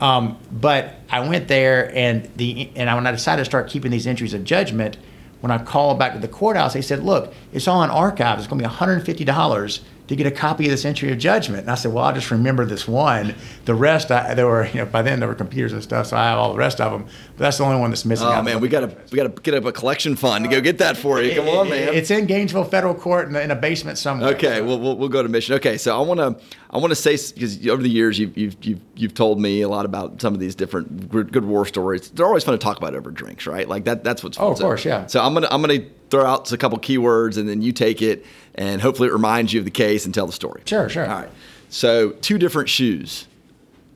[0.00, 4.06] Um, but I went there, and the and when I decided to start keeping these
[4.06, 4.98] entries of judgment,
[5.40, 8.42] when I called back to the courthouse, they said, "Look, it's all in archives.
[8.42, 11.62] It's going to be $150 to get a copy of this entry of judgment.
[11.62, 13.34] And I said, well, I'll just remember this one.
[13.64, 16.16] The rest, I, there were, you know, by then there were computers and stuff, so
[16.16, 17.04] I have all the rest of them.
[17.36, 18.26] But that's the only one that's missing.
[18.26, 20.96] Oh man, we gotta we gotta get up a collection fund to go get that
[20.96, 21.34] for you.
[21.34, 21.92] Come on, man.
[21.92, 24.34] It's in Gainesville Federal Court in, the, in a basement somewhere.
[24.34, 24.64] Okay, so.
[24.64, 25.54] we'll, we'll, we'll go to mission.
[25.56, 28.56] Okay, so I want to I want to say because over the years you've, you've
[28.62, 32.10] you've you've told me a lot about some of these different good war stories.
[32.10, 33.68] They're always fun to talk about over drinks, right?
[33.68, 34.46] Like that that's what's fun.
[34.46, 35.06] Oh, of course, yeah.
[35.06, 38.24] So I'm gonna I'm gonna throw out a couple keywords and then you take it
[38.54, 40.62] and hopefully it reminds you of the case and tell the story.
[40.64, 41.06] Sure, sure.
[41.06, 41.30] All right.
[41.68, 43.26] So two different shoes.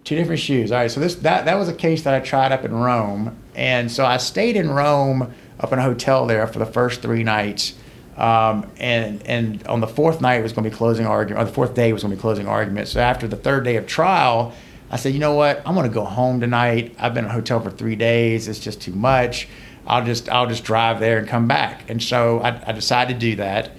[0.04, 0.72] Two different shoes.
[0.72, 0.90] All right.
[0.90, 4.04] So this that that was a case that I tried up in Rome, and so
[4.04, 7.74] I stayed in Rome up in a hotel there for the first three nights.
[8.16, 11.44] Um, and and on the fourth night it was going to be closing argument, or
[11.46, 12.88] the fourth day was going to be closing argument.
[12.88, 14.52] So after the third day of trial,
[14.90, 16.96] I said, you know what, I'm going to go home tonight.
[16.98, 18.48] I've been in a hotel for three days.
[18.48, 19.48] It's just too much.
[19.90, 21.90] I'll just I'll just drive there and come back.
[21.90, 23.72] And so I, I decided to do that,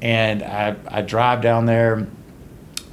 [0.00, 2.06] and I I drive down there,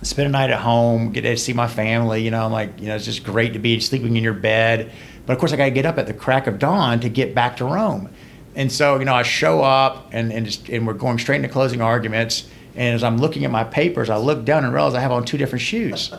[0.02, 2.24] spend a night at home, get to see my family.
[2.24, 4.92] You know, I'm like you know it's just great to be sleeping in your bed.
[5.26, 7.34] But of course, I got to get up at the crack of dawn to get
[7.34, 8.10] back to Rome.
[8.56, 11.48] And so, you know, I show up and, and, just, and we're going straight into
[11.48, 12.48] closing arguments.
[12.76, 15.26] And as I'm looking at my papers, I look down and realize I have on
[15.26, 16.12] two different shoes.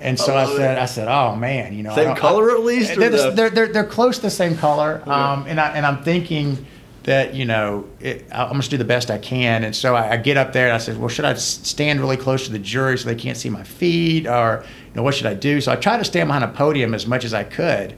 [0.00, 2.94] And so I, said, I said, oh man, you know, Same color I- at least,
[2.96, 5.02] They're, the- they're, they're, they're close to the same color.
[5.06, 6.66] Um, and I and I'm thinking
[7.04, 9.64] that you know it, I'm to do the best I can.
[9.64, 12.18] And so I, I get up there and I said, well, should I stand really
[12.18, 15.26] close to the jury so they can't see my feet, or you know, what should
[15.26, 15.60] I do?
[15.62, 17.96] So I tried to stand behind a podium as much as I could.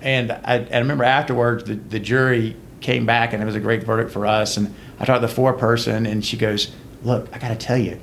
[0.00, 3.82] And I, I remember afterwards, the, the jury came back and it was a great
[3.82, 4.56] verdict for us.
[4.56, 6.72] And I talked to the foreperson, and she goes,
[7.04, 7.98] "Look, I got to tell you,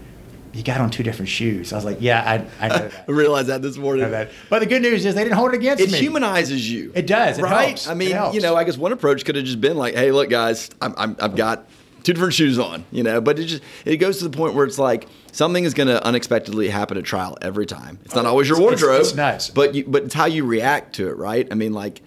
[0.53, 2.21] you got on two different shoes." I was like, "Yeah,
[2.59, 4.09] I, I know that." I realized that this morning.
[4.11, 4.29] That.
[4.49, 5.97] But the good news is they didn't hold it against It me.
[5.97, 6.91] It humanizes you.
[6.95, 7.37] It does.
[7.39, 7.67] It right?
[7.69, 7.87] helps.
[7.87, 10.29] I mean, you know, I guess one approach could have just been like, "Hey, look,
[10.29, 11.67] guys, I'm, I'm, I've got
[12.03, 13.21] two different shoes on," you know.
[13.21, 16.03] But it just it goes to the point where it's like something is going to
[16.05, 17.99] unexpectedly happen at trial every time.
[18.05, 19.01] It's not oh, always your It's- it's- wardrobe.
[19.01, 19.49] it's nice.
[19.49, 21.47] But you, but it's how you react to it, right?
[21.51, 22.01] I mean, like.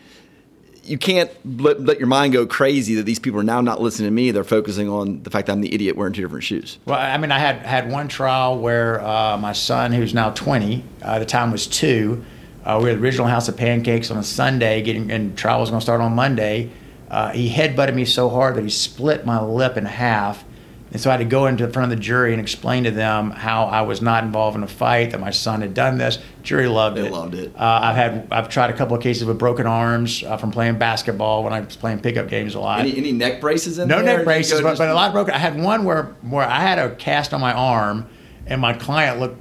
[0.85, 1.31] You can't
[1.61, 4.33] let, let your mind go crazy that these people are now not listening to me.
[4.33, 6.79] They're focusing on the fact that I'm the idiot wearing two different shoes.
[6.87, 10.85] Well, I mean, I had had one trial where uh, my son, who's now 20,
[11.03, 12.25] uh, the time was two.
[12.65, 15.61] Uh, we were at the original House of Pancakes on a Sunday, getting and trial
[15.61, 16.71] was going to start on Monday.
[17.11, 20.45] Uh, he headbutted me so hard that he split my lip in half,
[20.93, 23.31] and so I had to go into front of the jury and explain to them
[23.31, 26.19] how I was not involved in a fight, that my son had done this.
[26.43, 27.03] Jury loved it.
[27.03, 27.13] They it.
[27.13, 27.55] loved it.
[27.57, 30.79] Uh, I've had I've tried a couple of cases with broken arms uh, from playing
[30.79, 32.81] basketball when I was playing pickup games a lot.
[32.81, 34.05] Any, any neck braces in No there?
[34.05, 35.33] No neck Or did you braces, but, but a lot of broken.
[35.33, 38.07] I had one where where I had a cast on my arm,
[38.47, 39.39] and my client looked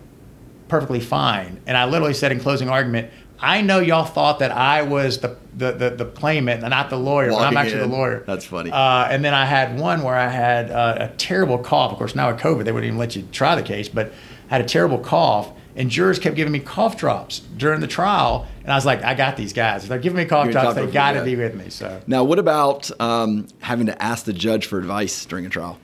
[0.70, 1.62] perfectly fine.
[1.68, 3.12] And I literally said in closing argument,
[3.42, 6.98] "I know y'all thought that I was the the the, the claimant, and not the
[6.98, 7.90] lawyer, but I'm actually in.
[7.90, 8.72] the lawyer." That's funny.
[8.72, 11.92] Uh, and then I had one where I had uh, a terrible cough.
[11.92, 14.14] Of course, now with COVID, they wouldn't even let you try the case, but
[14.50, 15.52] I had a terrible cough.
[15.74, 19.14] And jurors kept giving me cough drops during the trial, and I was like, "I
[19.14, 19.84] got these guys.
[19.84, 20.76] If they're giving me cough me drops.
[20.76, 24.34] They got to be with me." So Now, what about um, having to ask the
[24.34, 25.78] judge for advice during a trial?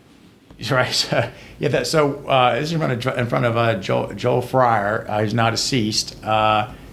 [0.71, 0.91] Right.
[0.91, 1.29] So,
[1.59, 1.69] yeah.
[1.69, 5.05] That, so uh, this is in front of, in front of uh, Joel, Joel Fryer,
[5.07, 6.17] uh, who's now deceased.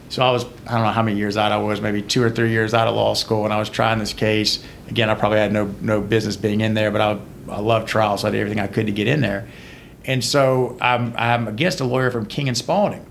[0.09, 2.31] So I was I don't know how many years out I was, maybe two or
[2.31, 4.63] three years out of law school, and I was trying this case.
[4.89, 7.19] Again, I probably had no no business being in there, but I
[7.51, 9.49] I love trials, so I did everything I could to get in there.
[10.05, 13.05] And so I'm I'm against a lawyer from King and Spalding,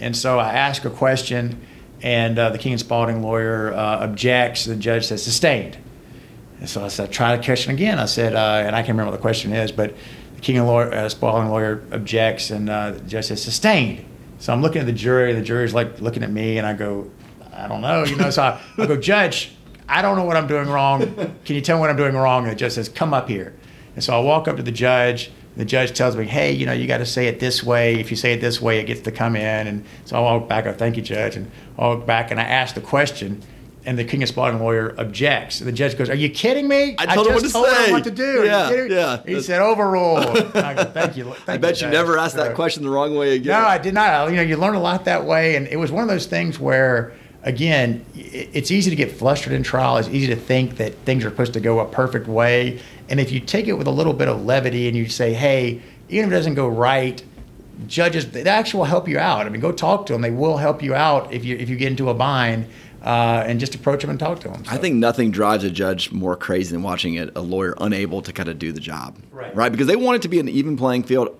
[0.00, 1.60] and so I ask a question,
[2.02, 4.64] and uh, the King and Spalding lawyer uh, objects.
[4.66, 5.78] The judge says sustained.
[6.60, 7.98] And so I said, try the question again.
[7.98, 9.94] I said, uh, and I can't remember what the question is, but
[10.36, 14.04] the King and lawyer, uh, Spalding lawyer objects, and uh, the judge says sustained.
[14.44, 15.32] So I'm looking at the jury.
[15.32, 17.10] The jury's like looking at me, and I go,
[17.54, 18.28] I don't know, you know.
[18.28, 19.56] So I, I go, Judge,
[19.88, 21.00] I don't know what I'm doing wrong.
[21.46, 22.42] Can you tell me what I'm doing wrong?
[22.42, 23.54] And the judge says, Come up here.
[23.94, 25.28] And so I walk up to the judge.
[25.28, 27.98] And The judge tells me, Hey, you know, you got to say it this way.
[27.98, 29.66] If you say it this way, it gets to come in.
[29.66, 30.66] And so I walk back.
[30.66, 31.36] I Thank you, Judge.
[31.36, 33.40] And I walk back, and I ask the question.
[33.86, 35.60] And the King and Spalding lawyer objects.
[35.60, 36.94] And the judge goes, "Are you kidding me?
[36.96, 38.44] I told him just what to told say." him what to do.
[38.44, 39.22] Yeah, yeah.
[39.26, 40.24] He said, "Overruled."
[40.56, 43.14] I go, "Thank you." Thank I bet you Judge." never asked that question the wrong
[43.14, 43.60] way again.
[43.60, 44.30] no, I did not.
[44.30, 46.58] You know, you learn a lot that way, and it was one of those things
[46.58, 47.12] where,
[47.42, 49.98] again, it's easy to get flustered in trial.
[49.98, 52.80] It's easy to think that things are supposed to go a perfect way,
[53.10, 55.82] and if you take it with a little bit of levity and you say, "Hey,
[56.08, 57.22] even if it doesn't go right,"
[57.86, 59.46] judges they actually will help you out.
[59.46, 60.22] I mean, go talk to them.
[60.22, 62.66] They will help you out if you if you get into a bind,
[63.04, 64.62] uh, and just approach them and talk to them.
[64.68, 68.32] I think nothing drives a judge more crazy than watching a, a lawyer unable to
[68.32, 69.18] kind of do the job.
[69.30, 69.54] Right.
[69.54, 69.70] Right?
[69.70, 71.38] Because they want it to be an even playing field.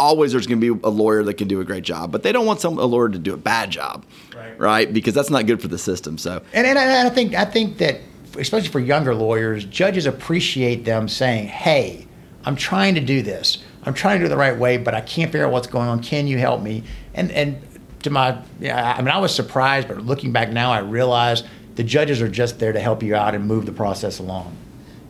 [0.00, 2.32] Always there's going to be a lawyer that can do a great job, but they
[2.32, 4.04] don't want some a lawyer to do a bad job.
[4.34, 4.58] Right.
[4.58, 4.92] Right?
[4.92, 6.18] Because that's not good for the system.
[6.18, 8.00] So And, and I I think I think that
[8.36, 12.08] especially for younger lawyers, judges appreciate them saying, "Hey,
[12.44, 13.62] I'm trying to do this.
[13.84, 15.88] I'm trying to do it the right way, but I can't figure out what's going
[15.88, 16.02] on.
[16.02, 16.82] Can you help me?
[17.14, 17.60] And and
[18.04, 21.42] to my, yeah, I mean, I was surprised, but looking back now, I realize
[21.74, 24.56] the judges are just there to help you out and move the process along.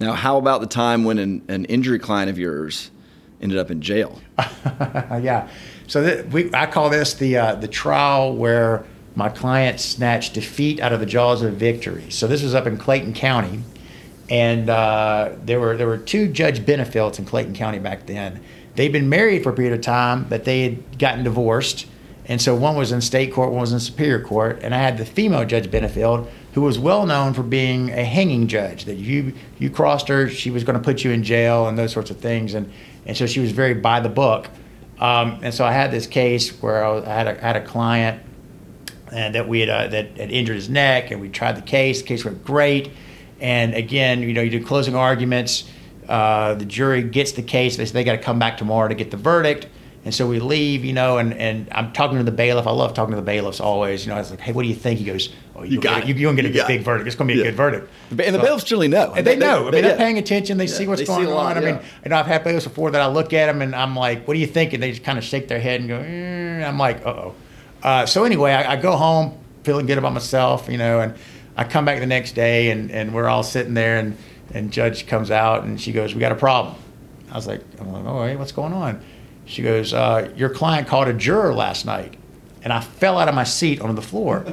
[0.01, 2.90] Now, how about the time when an, an injury client of yours
[3.40, 4.20] ended up in jail?
[4.38, 5.49] yeah.
[5.86, 8.84] So th- we, I call this the uh, the trial where
[9.14, 12.11] my client snatched defeat out of the jaws of victory.
[12.11, 13.62] So this was up in Clayton County,
[14.28, 18.40] and uh, there were there were two Judge Benefields in Clayton County back then.
[18.74, 21.86] They'd been married for a period of time, but they had gotten divorced,
[22.26, 24.96] and so one was in state court, one was in superior court, and I had
[24.96, 28.84] the female Judge Benefield who was well known for being a hanging judge.
[28.84, 31.92] That you you crossed her, she was going to put you in jail and those
[31.92, 32.72] sorts of things, and
[33.06, 34.48] and so she was very by the book.
[35.00, 37.64] Um, and so I had this case where I, was, I had, a, had a
[37.64, 38.22] client
[39.10, 42.02] and that we had uh, that had injured his neck, and we tried the case.
[42.02, 42.90] The case went great,
[43.40, 45.64] and again, you know, you do closing arguments.
[46.08, 47.76] Uh, the jury gets the case.
[47.76, 49.68] They say they got to come back tomorrow to get the verdict.
[50.05, 52.66] And so we leave, you know, and, and I'm talking to the bailiff.
[52.66, 54.05] I love talking to the bailiffs always.
[54.05, 54.98] You know, I was like, hey, what do you think?
[54.98, 56.09] He goes, oh, you, you got it.
[56.09, 56.84] You, you're going to get a big it.
[56.84, 57.07] verdict.
[57.07, 57.90] It's going to be a good verdict.
[58.11, 59.14] And the bailiffs generally know.
[59.14, 59.68] And they, know.
[59.68, 60.59] I mean, they, are paying attention.
[60.59, 60.74] They yeah.
[60.74, 61.64] see what's they going see lot, on.
[61.64, 63.96] I mean, you know, I've had bailiffs before that I look at them and I'm
[63.96, 64.74] like, what do you think?
[64.74, 66.68] And they just kind of shake their head and go, mm.
[66.68, 67.34] I'm like, uh-oh.
[67.82, 71.14] Uh, so anyway, I, I go home feeling good about myself, you know, and
[71.57, 74.18] I come back the next day and, and we're all sitting there and,
[74.52, 76.74] and judge comes out and she goes, we got a problem.
[77.30, 79.02] I was like, I'm like, oh, hey, what's going on?
[79.47, 82.16] She goes, uh, your client called a juror last night.
[82.62, 84.45] And I fell out of my seat onto the floor.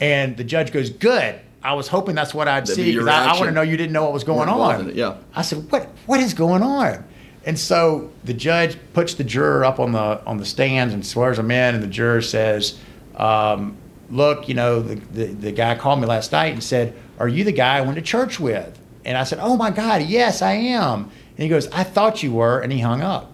[0.00, 1.38] And the judge goes, good.
[1.62, 3.62] I was hoping that's what I'd That'd see be because I, I want to know
[3.62, 4.94] you didn't know what was going on.
[4.94, 5.16] yeah.
[5.34, 5.88] I said, "What?
[6.06, 7.04] What is going on?"
[7.44, 11.36] And so the judge puts the juror up on the on the stands and swears
[11.36, 12.78] them in, and the juror says,
[13.16, 13.76] um,
[14.08, 17.42] "Look, you know, the, the the guy called me last night and said, "Are you
[17.42, 20.52] the guy I went to church with?" And I said, "Oh my God, yes, I
[20.52, 23.32] am." And he goes, "I thought you were," and he hung up.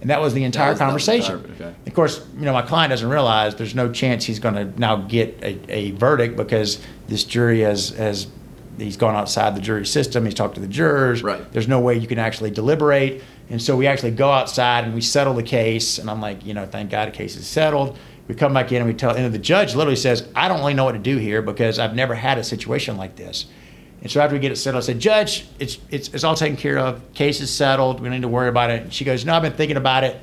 [0.00, 1.36] And that was the entire was- the conversation.
[1.36, 1.74] entire- okay.
[1.86, 4.96] Of course, you know, my client doesn't realize there's no chance he's going to now
[4.96, 6.78] get a, a verdict because
[7.08, 8.26] this jury has has
[8.78, 10.24] he's gone outside the jury system.
[10.24, 11.22] He's talked to the jurors.
[11.22, 11.50] Right.
[11.52, 13.22] There's no way you can actually deliberate.
[13.48, 15.98] And so we actually go outside and we settle the case.
[15.98, 17.96] And I'm like, you know, thank God the case is settled.
[18.28, 20.74] We come back in and we tell, and the judge literally says, I don't really
[20.74, 23.46] know what to do here because I've never had a situation like this.
[24.02, 26.56] And so after we get it settled, I said, Judge, it's, it's, it's all taken
[26.56, 27.00] care of.
[27.14, 28.00] Case is settled.
[28.00, 28.82] We don't need to worry about it.
[28.82, 30.16] And she goes, No, I've been thinking about it.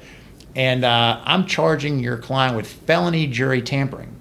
[0.56, 4.16] And uh, I'm charging your client with felony jury tampering.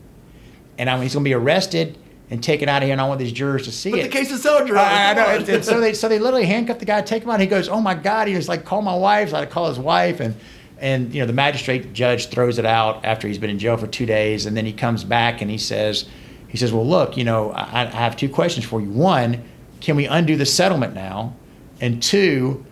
[0.78, 1.98] And I mean, he's going to be arrested
[2.30, 2.92] and taken out of here.
[2.92, 4.02] And I want these jurors to see But it.
[4.04, 4.70] the case is settled.
[4.70, 5.26] I, I know.
[5.26, 7.38] And, and so they so they literally handcuff the guy, take him out.
[7.38, 9.54] He goes, "Oh my God!" He was like, "Call my wife." So I had to
[9.54, 10.34] call his wife, and
[10.78, 13.86] and you know the magistrate judge throws it out after he's been in jail for
[13.86, 16.06] two days, and then he comes back and he says,
[16.52, 18.90] he says, "Well, look, you know, I, I have two questions for you.
[18.90, 19.42] One,
[19.80, 21.34] can we undo the settlement now?
[21.80, 22.64] And two,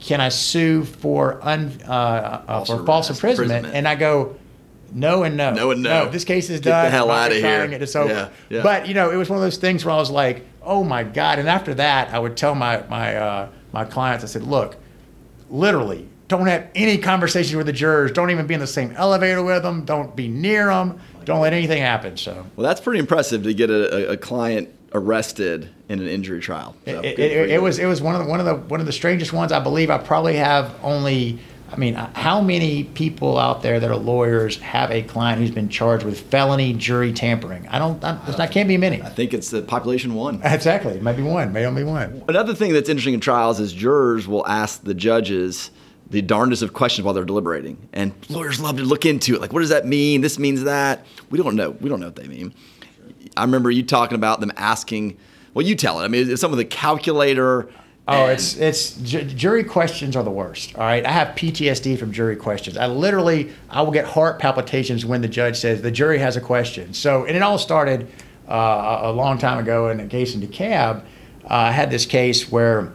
[0.00, 3.74] can I sue for un uh, uh, False for false imprisonment?" imprisonment.
[3.76, 4.36] And I go.
[4.96, 5.52] No and no.
[5.52, 6.08] No and no.
[6.08, 6.90] This case is Get the done.
[6.92, 7.42] hell I'm not outta here.
[7.42, 7.82] trying It.
[7.82, 8.08] It's over.
[8.08, 8.62] Yeah, yeah.
[8.62, 11.02] But you know, it was one of those things where I was like, "Oh my
[11.02, 14.76] god!" And after that, I would tell my my uh, my clients, I said, "Look,
[15.50, 18.12] literally, don't have any conversations with the jurors.
[18.12, 19.84] Don't even be in the same elevator with them.
[19.84, 21.00] Don't be near them.
[21.24, 25.68] Don't let anything happen." So Well, that's pretty impressive to get a, a, client arrested
[25.88, 26.76] in an injury trial.
[26.84, 28.86] So, it, it, it, was it was one of the one of the one of
[28.86, 29.52] the strangest ones.
[29.52, 31.38] I believe I probably have only.
[31.72, 35.68] I mean, how many people out there that are lawyers have a client who's been
[35.68, 37.66] charged with felony jury tampering?
[37.66, 38.02] I don't.
[38.04, 39.02] I, there's not can't be many.
[39.02, 40.40] I think it's the population one.
[40.44, 41.00] Exactly.
[41.00, 41.52] Maybe one.
[41.52, 42.22] Maybe only one.
[42.28, 45.70] Another thing that's interesting in trials is jurors will ask the judges
[46.14, 49.40] the darndest of questions while they're deliberating, and lawyers love to look into it.
[49.40, 50.20] Like, what does that mean?
[50.20, 51.04] This means that.
[51.28, 51.70] We don't know.
[51.70, 52.54] We don't know what they mean.
[53.36, 55.18] I remember you talking about them asking.
[55.52, 56.04] Well, you tell it.
[56.04, 57.68] I mean, it's some of the calculator.
[58.06, 60.76] Oh, it's it's ju- jury questions are the worst.
[60.76, 62.76] All right, I have PTSD from jury questions.
[62.76, 66.40] I literally I will get heart palpitations when the judge says the jury has a
[66.40, 66.94] question.
[66.94, 68.06] So, and it all started
[68.48, 71.00] uh, a long time ago in a case in DeKalb.
[71.44, 72.92] Uh, I had this case where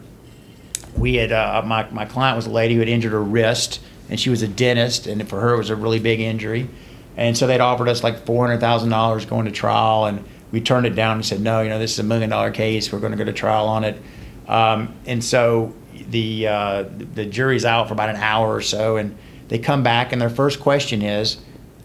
[1.00, 4.20] we had uh, my my client was a lady who had injured her wrist, and
[4.20, 6.70] she was a dentist, and for her it was a really big injury,
[7.18, 10.60] and so they'd offered us like four hundred thousand dollars going to trial, and we
[10.62, 13.00] turned it down and said no, you know this is a million dollar case, we're
[13.00, 14.02] going to go to trial on it,
[14.48, 15.74] um, and so
[16.10, 16.84] the uh,
[17.14, 20.30] the jury's out for about an hour or so, and they come back, and their
[20.30, 21.38] first question is,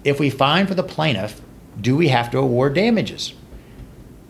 [0.03, 1.41] if we find for the plaintiff,
[1.81, 3.35] do we have to award damages?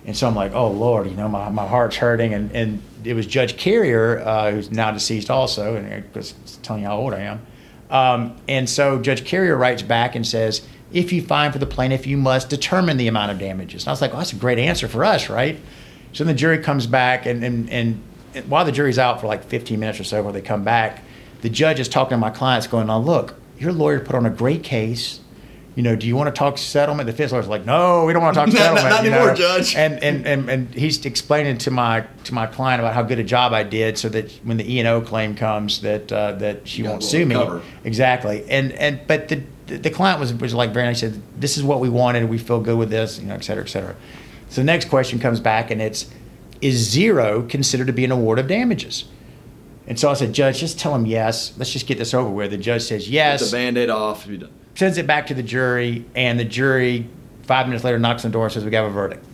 [0.06, 2.34] And so I'm like, oh Lord, you know, my, my heart's hurting.
[2.34, 6.88] And, and it was Judge Carrier, uh, who's now deceased also, and it's telling you
[6.88, 7.46] how old I am.
[7.90, 12.06] Um, and so Judge Carrier writes back and says, if you find for the plaintiff,
[12.06, 13.82] you must determine the amount of damages.
[13.82, 15.58] And I was like, well, that's a great answer for us, right?
[16.12, 18.00] So then the jury comes back, and, and, and
[18.46, 21.02] while the jury's out for like 15 minutes or so, where they come back,
[21.42, 24.30] the judge is talking to my clients, going, "Now look, your lawyer put on a
[24.30, 25.20] great case.
[25.74, 28.34] You know, do you want to talk settlement?" The lawyer's like, "No, we don't want
[28.34, 29.34] to talk settlement." not you anymore, know?
[29.34, 29.74] Judge.
[29.74, 33.24] And, and and and he's explaining to my to my client about how good a
[33.24, 36.68] job I did, so that when the E and O claim comes, that uh, that
[36.68, 37.36] she got won't sue me.
[37.82, 38.44] Exactly.
[38.48, 41.00] And and but the the client was was like very nice.
[41.00, 42.28] He said, "This is what we wanted.
[42.28, 43.18] We feel good with this.
[43.18, 43.96] You know, et cetera, et cetera."
[44.50, 46.06] So the next question comes back, and it's,
[46.60, 49.06] "Is zero considered to be an award of damages?"
[49.86, 51.52] And so I said, "Judge, just tell him yes.
[51.56, 54.26] Let's just get this over with." The judge says yes Get the band-aid off.
[54.26, 54.50] You're done.
[54.74, 57.06] Sends it back to the jury, and the jury
[57.42, 59.24] five minutes later knocks on the door and says, "We have a verdict."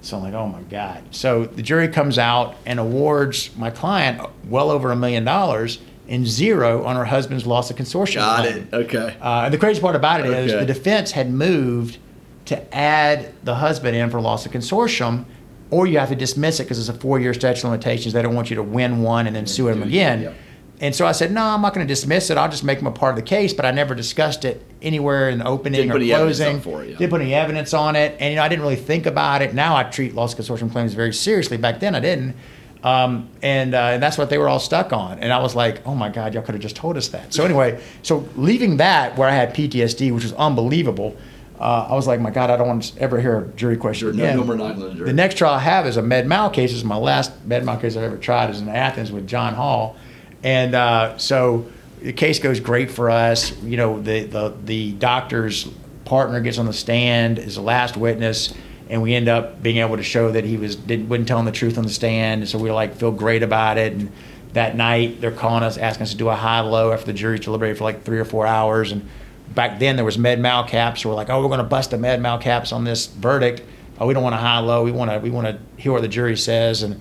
[0.00, 4.20] So I'm like, "Oh my god!" So the jury comes out and awards my client
[4.48, 8.16] well over a million dollars and zero on her husband's loss of consortium.
[8.16, 8.66] Got it.
[8.72, 9.16] Okay.
[9.20, 10.64] Uh, and the crazy part about it is Okay.
[10.64, 11.98] the defense had moved
[12.46, 15.24] to add the husband in for loss of consortium,
[15.70, 18.14] or you have to dismiss it because it's a four-year statute of limitations.
[18.14, 20.18] They don't want you to win one and then sue him do it again.
[20.20, 20.34] again,
[20.80, 22.38] And so I said, no, I'm not going to dismiss it.
[22.38, 23.52] I'll just make them a part of the case.
[23.52, 26.60] But I never discussed it anywhere in the opening Didn't or put any evidence closing.
[26.60, 26.96] for it, yeah.
[26.98, 28.16] Didn't put any evidence on it.
[28.20, 29.54] And you know, I didn't really think about it.
[29.54, 31.56] Now I treat loss consortium claims very seriously.
[31.56, 32.36] Back then I didn't.
[32.84, 35.18] Um, and, uh, and that's what they were all stuck on.
[35.18, 37.34] And I was like, oh my God, y'all could have just told us that.
[37.34, 41.16] So anyway, so leaving that where I had PTSD, which was unbelievable,
[41.58, 44.16] uh, I was like, my God, I don't want to ever hear a jury question
[44.16, 44.46] No- again.
[44.46, 45.04] no on the.
[45.06, 46.70] The next trial I have is a med mal case.
[46.70, 48.50] This is my last med mal case I've ever tried.
[48.50, 49.96] is in Athens with John Hall,
[50.42, 51.70] and uh, so
[52.00, 53.60] the case goes great for us.
[53.62, 55.68] You know, the the the doctor's
[56.04, 58.54] partner gets on the stand as the last witness,
[58.88, 61.52] and we end up being able to show that he was didn't wasn't telling the
[61.52, 62.48] truth on the stand.
[62.48, 63.92] So we like feel great about it.
[63.92, 64.12] And
[64.54, 67.38] that night they're calling us, asking us to do a high low after the jury
[67.38, 68.92] deliberated for like three or four hours.
[68.92, 69.08] And
[69.54, 71.02] back then there was med mal caps.
[71.02, 73.62] So we're like, oh, we're going to bust the med mal caps on this verdict.
[74.00, 74.84] Oh, we don't want a high low.
[74.84, 76.82] We want to we want to hear what the jury says.
[76.82, 77.00] And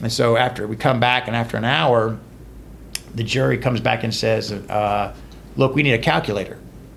[0.00, 2.18] and so after we come back and after an hour,
[3.18, 5.12] the jury comes back and says, uh,
[5.56, 6.56] "Look, we need a calculator.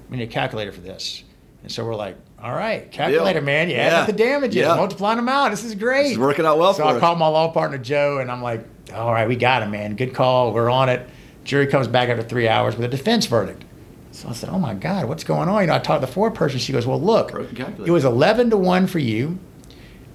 [0.10, 1.24] We need a calculator for this."
[1.64, 3.46] And so we're like, "All right, calculator, Deal.
[3.46, 3.70] man.
[3.70, 4.00] You add Yeah.
[4.02, 4.76] up the damages, Yeah.
[4.76, 5.50] multiplying them out.
[5.52, 6.04] This is great.
[6.04, 7.00] This is working out well so I us.
[7.00, 8.64] called my law partner Joe, and I'm like,
[8.96, 9.96] "All right, we got him, man.
[9.96, 10.54] Good call.
[10.54, 11.08] We're on it."
[11.44, 13.64] Jury comes back after three hours with a defense verdict.
[14.12, 16.30] So I said, "Oh my God, what's going on?" You know, I talked to the
[16.32, 16.60] person.
[16.60, 17.34] She goes, "Well, look,
[17.84, 19.40] it was eleven to one for you."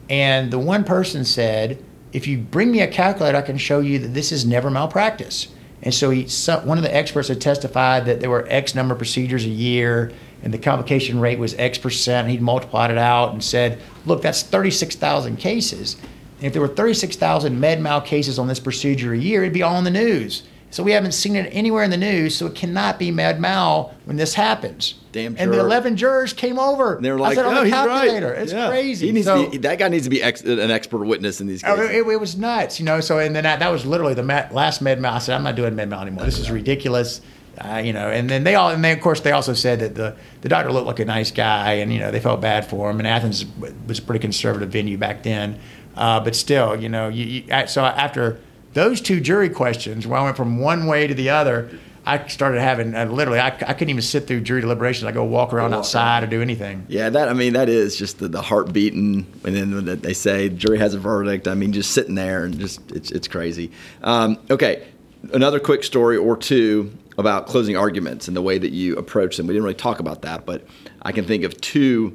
[0.08, 1.78] And the one person said,
[2.12, 5.48] if you bring me a calculator, I can show you that this is never malpractice.
[5.82, 6.26] And so he,
[6.64, 10.12] one of the experts had testified that there were X number of procedures a year
[10.42, 12.28] and the complication rate was X percent.
[12.28, 15.96] He'd multiplied it out and said, look, that's 36,000 cases.
[16.38, 19.62] And if there were 36,000 med mal cases on this procedure a year, it'd be
[19.62, 20.42] all in the news.
[20.76, 23.94] So we haven't seen it anywhere in the news, so it cannot be med mal
[24.04, 24.92] when this happens.
[25.10, 26.96] Damn And the 11 jurors came over.
[26.96, 28.34] And they were I like, said, on "Oh, the he's right." calculator.
[28.34, 28.68] It's Yeah.
[28.68, 29.06] crazy.
[29.06, 31.64] He needs So- be, that guy needs to be ex, an expert witness in these
[31.64, 31.90] Oh, cases.
[31.92, 33.00] it, it was nuts, you know.
[33.00, 35.14] So, and then that, that was literally the last med mal.
[35.14, 36.26] I said, I'm not doing med mal anymore.
[36.26, 37.22] This is ridiculous,
[37.58, 38.10] uh, you know.
[38.10, 40.70] And then they all, and then of course they also said that the the doctor
[40.70, 42.98] looked like a nice guy, and you know they felt bad for him.
[42.98, 43.46] And Athens
[43.88, 45.58] was a pretty conservative venue back then,
[45.96, 48.36] uh, but still, you know, you, you, so after
[48.76, 51.70] those two jury questions, where I went from one way to the other.
[52.04, 55.04] I started having uh, literally, I, I couldn't even sit through jury deliberations.
[55.08, 56.84] I go walk around Walk outside or do anything.
[56.86, 60.12] Yeah, that I mean that is just the, the heart beating, and then when they
[60.12, 61.48] say jury has a verdict.
[61.48, 63.72] I mean, just sitting there and just it's it's crazy.
[64.02, 64.86] Um, okay,
[65.32, 69.46] another quick story or two about closing arguments and the way that you approach them.
[69.46, 70.66] We didn't really talk about that, but
[71.00, 72.14] I can think of two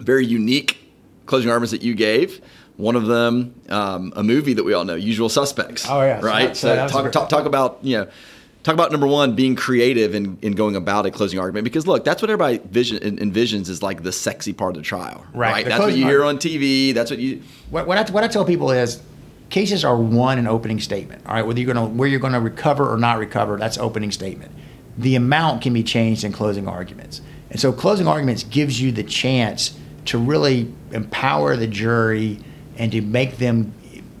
[0.00, 0.76] very unique
[1.26, 2.42] closing arguments that you gave.
[2.76, 5.86] One of them, um, a movie that we all know, Usual Suspects.
[5.88, 6.20] Oh, yeah.
[6.20, 6.56] Right.
[6.56, 8.08] So, so that was a talk, talk talk about you know.
[8.64, 11.64] Talk about number one, being creative in, in going about a closing argument.
[11.64, 15.22] Because look, that's what everybody vision, envisions is like the sexy part of the trial,
[15.34, 15.52] Right.
[15.52, 15.64] right?
[15.64, 16.46] The That's what you hear argument.
[16.46, 16.94] on TV.
[16.94, 17.42] That's what you.
[17.68, 19.02] What, what, I, what I tell people is
[19.50, 21.26] cases are one an opening statement.
[21.26, 23.76] All right, whether you're going to where you're going to recover or not recover, that's
[23.76, 24.50] opening statement.
[24.96, 27.20] The amount can be changed in closing arguments,
[27.50, 32.38] and so closing arguments gives you the chance to really empower the jury
[32.76, 33.72] and to make them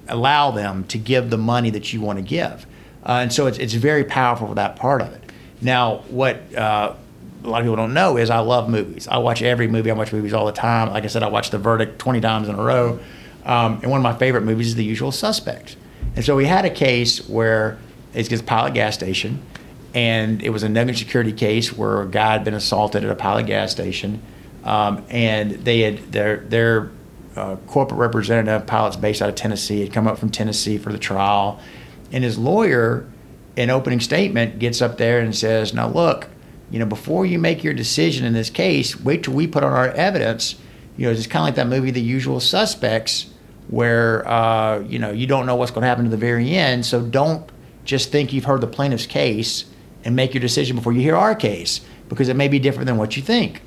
[0.08, 2.66] allow them to give the money that you want to give,
[3.04, 5.32] uh, and so it's it's very powerful for that part of it.
[5.60, 6.94] Now, what uh,
[7.44, 9.06] a lot of people don't know is I love movies.
[9.08, 9.90] I watch every movie.
[9.90, 10.90] I watch movies all the time.
[10.90, 12.98] Like I said, I watched The Verdict 20 times in a row.
[13.44, 15.76] Um, and one of my favorite movies is The Usual Suspects.
[16.16, 17.78] And so we had a case where
[18.14, 19.42] it's this pilot gas station,
[19.92, 23.14] and it was a negligent security case where a guy had been assaulted at a
[23.14, 24.22] pilot gas station,
[24.64, 26.90] um, and they had their their
[27.66, 31.60] corporate representative, pilots based out of Tennessee, had come up from Tennessee for the trial,
[32.12, 33.08] and his lawyer,
[33.56, 36.28] in opening statement, gets up there and says, "Now look,
[36.70, 39.72] you know, before you make your decision in this case, wait till we put on
[39.72, 40.56] our evidence.
[40.96, 43.26] You know, it's kind of like that movie, The Usual Suspects,
[43.68, 46.86] where uh, you know you don't know what's going to happen to the very end.
[46.86, 47.50] So don't
[47.84, 49.66] just think you've heard the plaintiff's case
[50.04, 52.96] and make your decision before you hear our case because it may be different than
[52.96, 53.62] what you think.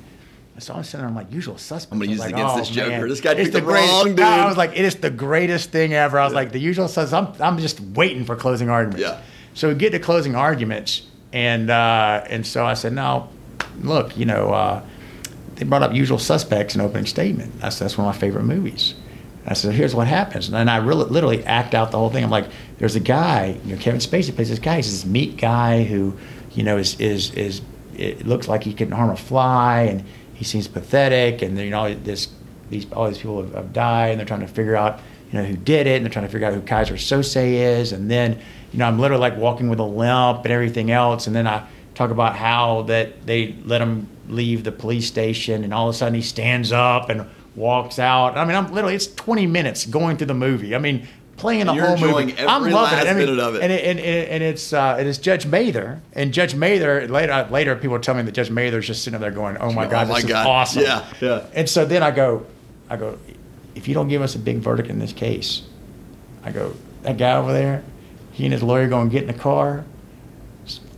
[0.60, 1.92] So I'm sitting there, I'm like, usual suspects.
[1.92, 2.90] I'm gonna use like, against oh, this Joker.
[2.90, 3.08] man.
[3.08, 4.20] This guy picked the greatest- wrong dude.
[4.20, 6.18] I was like, it is the greatest thing ever.
[6.18, 7.12] I was like, the usual suspects.
[7.12, 9.02] I'm, I'm just waiting for closing arguments.
[9.02, 9.20] Yeah.
[9.54, 11.02] So we get to closing arguments,
[11.32, 13.28] and uh, and so I said, no,
[13.80, 14.82] look, you know, uh,
[15.56, 17.52] they brought up Usual Suspects in opening statement.
[17.62, 18.94] I said, that's one of my favorite movies.
[19.46, 20.52] I said, here's what happens.
[20.52, 22.22] And I really, literally act out the whole thing.
[22.22, 22.46] I'm like,
[22.78, 24.76] there's a guy, you know, Kevin Spacey plays this guy.
[24.76, 26.16] He's this meat guy who,
[26.52, 27.62] you know, is, is, is
[27.96, 30.04] it looks like he can harm a fly and
[30.38, 31.42] he seems pathetic.
[31.42, 32.28] And, you know, this,
[32.70, 35.00] these, all these people have, have died and they're trying to figure out,
[35.32, 35.96] you know, who did it.
[35.96, 37.90] And they're trying to figure out who Keyser Söze is.
[37.90, 38.38] And then,
[38.72, 41.26] you know, I'm literally like walking with a limp and everything else.
[41.26, 41.66] And then I
[41.96, 45.98] talk about how that they let him leave the police station and all of a
[45.98, 48.38] sudden he stands up and walks out.
[48.38, 50.76] I mean, I'm literally it's 20 minutes going through the movie.
[50.76, 51.08] I mean,
[51.38, 52.40] playing the You're whole enjoying movie.
[52.40, 53.08] I'm loving last it.
[53.08, 53.62] I mean, minute of it.
[53.62, 57.74] And, and, and, and it's uh, it is Judge Mather and Judge Mather later later
[57.76, 60.16] people tell me that Judge Mather's just sitting there going, "Oh my Oh God, my
[60.20, 61.46] this is awesome." Yeah, yeah.
[61.54, 62.44] And so then I go,
[62.90, 63.18] I go,
[63.74, 65.62] if you don't give us a big verdict in this case,
[66.42, 67.82] I go, that guy over there,
[68.32, 69.84] he and his lawyer going to get in the car,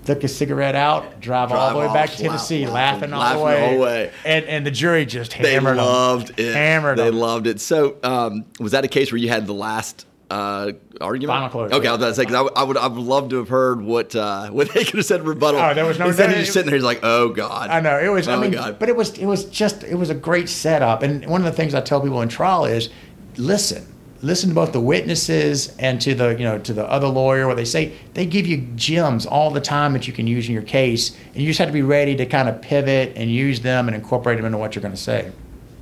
[0.06, 3.38] took his cigarette out, drive, all the way back to Tennessee, laugh- laughing, all, laughing
[3.40, 3.64] the way.
[3.64, 4.10] all the way.
[4.24, 5.84] And and the jury just hammered him.
[5.84, 6.54] loved it.
[6.54, 7.16] Hammered They him.
[7.16, 7.60] loved it.
[7.60, 11.36] So, um, was that a case where you had the last uh, argument?
[11.36, 11.72] Final close.
[11.72, 13.36] Okay, I was about to say because I, would- I would I would love to
[13.38, 15.60] have heard what uh, what they could have said in rebuttal.
[15.60, 17.80] Oh, there was no- Instead of there- just sitting there, he's like, "Oh God." I
[17.80, 18.28] know it was.
[18.28, 18.78] Oh I mean, God.
[18.78, 21.02] but it was it was just it was a great setup.
[21.02, 22.90] And one of the things I tell people in trial is,
[23.36, 23.86] listen,
[24.22, 27.46] listen to both the witnesses and to the you know to the other lawyer.
[27.46, 30.52] What they say, they give you gems all the time that you can use in
[30.54, 33.60] your case, and you just have to be ready to kind of pivot and use
[33.60, 35.32] them and incorporate them into what you're going to say.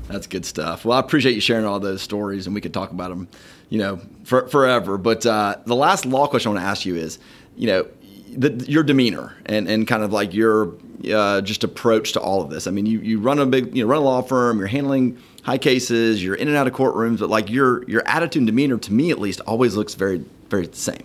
[0.09, 0.85] That's good stuff.
[0.85, 3.29] Well, I appreciate you sharing all those stories, and we could talk about them,
[3.69, 4.97] you know, for, forever.
[4.97, 7.19] But uh, the last law question I want to ask you is,
[7.57, 7.87] you know,
[8.35, 10.75] the, your demeanor and, and kind of like your
[11.13, 12.67] uh, just approach to all of this.
[12.67, 14.59] I mean, you, you run a big, you know, run a law firm.
[14.59, 16.23] You're handling high cases.
[16.23, 19.11] You're in and out of courtrooms, but like your your attitude and demeanor, to me
[19.11, 21.05] at least, always looks very very the same.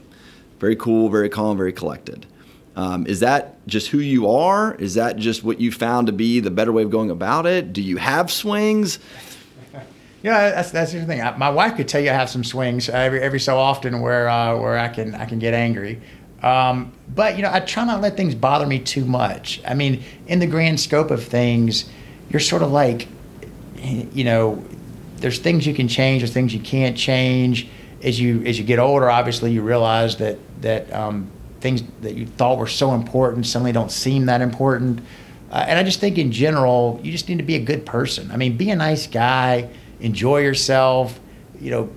[0.60, 2.26] Very cool, very calm, very collected.
[2.76, 4.76] Um, is that just who you are?
[4.76, 7.74] Is that just what you found to be the better way of going about it?
[7.74, 9.00] Do you have swings?
[10.24, 11.22] Yeah, that's that's the thing.
[11.22, 14.30] I, my wife could tell you I have some swings every every so often where
[14.30, 16.02] uh, where I can I can get angry.
[16.42, 19.62] Um, but you know, I try not to let things bother me too much.
[19.68, 21.90] I mean, in the grand scope of things,
[22.30, 23.08] you're sort of like,
[23.76, 24.64] you know,
[25.18, 27.68] there's things you can change, there's things you can't change.
[28.02, 31.32] As you as you get older, obviously, you realize that that um,
[31.64, 35.00] things that you thought were so important suddenly don't seem that important.
[35.50, 38.30] Uh, and I just think in general, you just need to be a good person.
[38.32, 41.20] I mean, be a nice guy, enjoy yourself.
[41.60, 41.90] You know,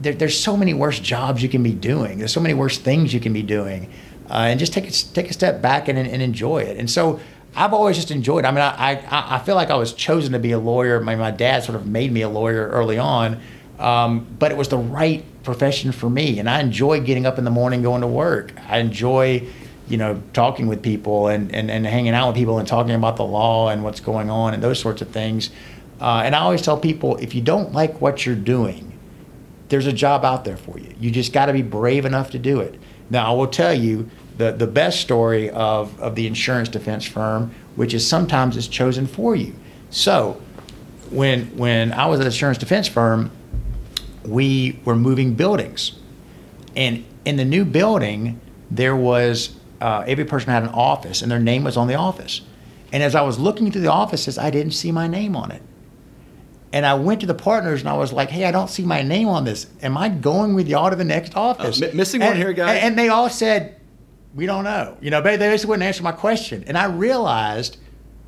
[0.00, 2.18] there, there's so many worse jobs you can be doing.
[2.18, 3.90] There's so many worse things you can be doing,
[4.28, 6.76] uh, and just take a, take a step back and, and enjoy it.
[6.76, 7.18] And so
[7.54, 8.44] I've always just enjoyed.
[8.44, 11.00] I mean, I, I I feel like I was chosen to be a lawyer.
[11.00, 13.40] My my dad sort of made me a lawyer early on,
[13.78, 17.44] um, but it was the right profession for me, and I enjoy getting up in
[17.44, 18.52] the morning, going to work.
[18.68, 19.46] I enjoy
[19.88, 23.16] you know, talking with people and, and, and hanging out with people and talking about
[23.16, 25.50] the law and what's going on and those sorts of things.
[26.00, 28.92] Uh, and I always tell people if you don't like what you're doing,
[29.68, 30.92] there's a job out there for you.
[30.98, 32.78] You just got to be brave enough to do it.
[33.10, 37.54] Now, I will tell you the, the best story of, of the insurance defense firm,
[37.76, 39.54] which is sometimes it's chosen for you.
[39.90, 40.40] So,
[41.10, 43.30] when, when I was at an insurance defense firm,
[44.28, 45.92] we were moving buildings.
[46.74, 51.38] And in the new building, there was uh, every person had an office, and their
[51.38, 52.42] name was on the office.
[52.92, 55.62] And as I was looking through the offices, I didn't see my name on it.
[56.72, 59.02] And I went to the partners and I was like, "Hey, I don't see my
[59.02, 59.66] name on this.
[59.82, 62.52] Am I going with y'all to the next office?" Uh, mi- missing one And- here,
[62.52, 62.76] guys.
[62.76, 63.76] And, and they all said,
[64.34, 66.64] "We don't know." You know, they they basically wouldn't answer my question.
[66.66, 67.78] And I realized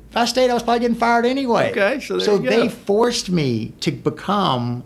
[0.09, 1.71] if I stayed, I was probably getting fired anyway.
[1.71, 4.83] Okay, so so they forced me to become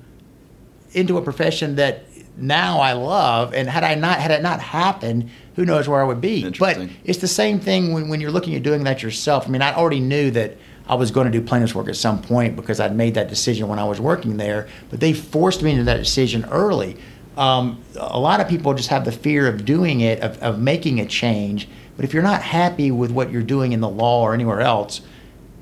[0.94, 2.06] into a profession that
[2.38, 3.54] now I love.
[3.54, 6.42] And had I not had it not happened, who knows where I would be.
[6.60, 9.48] But it's the same thing when, when you're looking at doing that yourself.
[9.48, 12.22] I mean, I already knew that I was going to do plaintiff's work at some
[12.22, 14.68] point because I'd made that decision when I was working there.
[14.90, 16.98] But they forced me into that decision early.
[17.38, 21.00] Um, a lot of people just have the fear of doing it, of, of making
[21.00, 21.68] a change.
[21.96, 25.02] But if you're not happy with what you're doing in the law or anywhere else,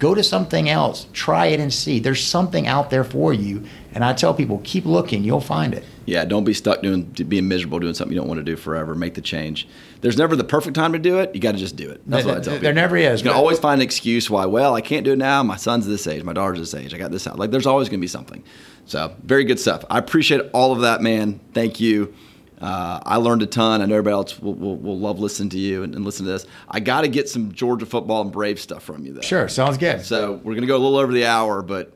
[0.02, 4.04] go to something else try it and see there's something out there for you and
[4.04, 7.80] i tell people keep looking you'll find it Yeah, don't be stuck doing being miserable
[7.80, 8.96] doing something you don't want to do forever.
[8.96, 9.68] Make the change.
[10.02, 11.34] There's never the perfect time to do it.
[11.36, 12.02] You got to just do it.
[12.08, 12.64] That's There- what I tell people.
[12.64, 14.46] there never is, You can always find an excuse why.
[14.48, 15.44] Well, I can't do it now.
[15.44, 16.24] My son's this age.
[16.24, 16.94] My daughter's this age.
[16.94, 17.38] I got this out.
[17.38, 18.44] Like there's always going to be something.
[18.86, 19.86] So very good stuff.
[19.90, 21.40] I appreciate all of that, man.
[21.54, 22.14] Thank you.
[22.62, 23.82] Uh, I learned a ton.
[23.82, 26.32] I know everybody else will, will, will love listening to you and, and listen to
[26.32, 26.46] this.
[26.70, 29.22] I got to get some Georgia football and Brave stuff from you, though.
[29.22, 30.06] Sure, sounds good.
[30.06, 31.94] So we're going to go a little over the hour, but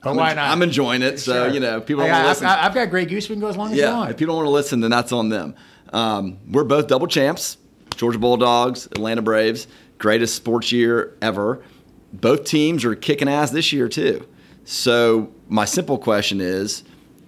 [0.00, 0.50] but I'm, why en- not?
[0.50, 1.18] I'm enjoying it.
[1.18, 1.48] So, Sure.
[1.54, 2.46] you know, people don't want to listen.
[2.46, 3.28] I've got great Goose.
[3.28, 4.10] We can go as long as you want.
[4.10, 5.54] if people don't want to listen, then that's on them.
[5.92, 7.56] Um, we're both double champs
[7.96, 9.66] Georgia Bulldogs, Atlanta Braves,
[9.98, 11.62] greatest sports year ever.
[12.12, 14.26] Both teams are kicking ass this year, too.
[14.64, 16.84] So, my simple question is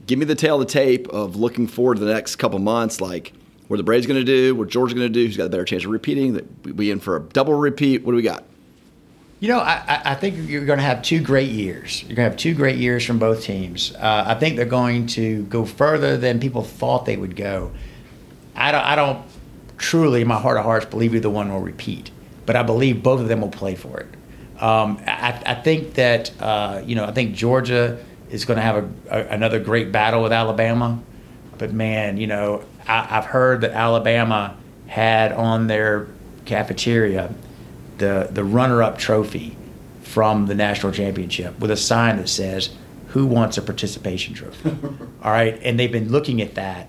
[0.06, 3.00] give me the tale of the tape of looking forward to the next couple months.
[3.00, 3.32] Like,
[3.68, 4.54] what the Braves going to do?
[4.54, 5.26] What Georgia going to do?
[5.26, 6.34] Who's got a better chance of repeating?
[6.34, 8.04] That we- in for a double repeat?
[8.04, 8.44] What do we got?
[9.40, 12.02] You know, I, I- I think you're going to have two great years.
[12.02, 13.92] You're going to have two great years from both teams.
[13.94, 17.72] Uh, I think they're going to go further than people thought they would go.
[18.54, 19.22] I don't, I don't
[19.76, 22.10] truly, in my heart of hearts, believe either one will repeat,
[22.46, 24.08] but I believe both of them will play for it.
[24.62, 28.76] Um, I, I think that, uh, you know, I think Georgia is going to have
[28.76, 31.00] a, a, another great battle with Alabama.
[31.58, 34.56] But man, you know, I, I've heard that Alabama
[34.86, 36.06] had on their
[36.44, 37.34] cafeteria
[37.98, 39.56] the the runner up trophy
[40.02, 42.70] from the national championship with a sign that says,
[43.08, 44.70] "Who wants a participation trophy?"
[45.22, 46.88] All right, and they've been looking at that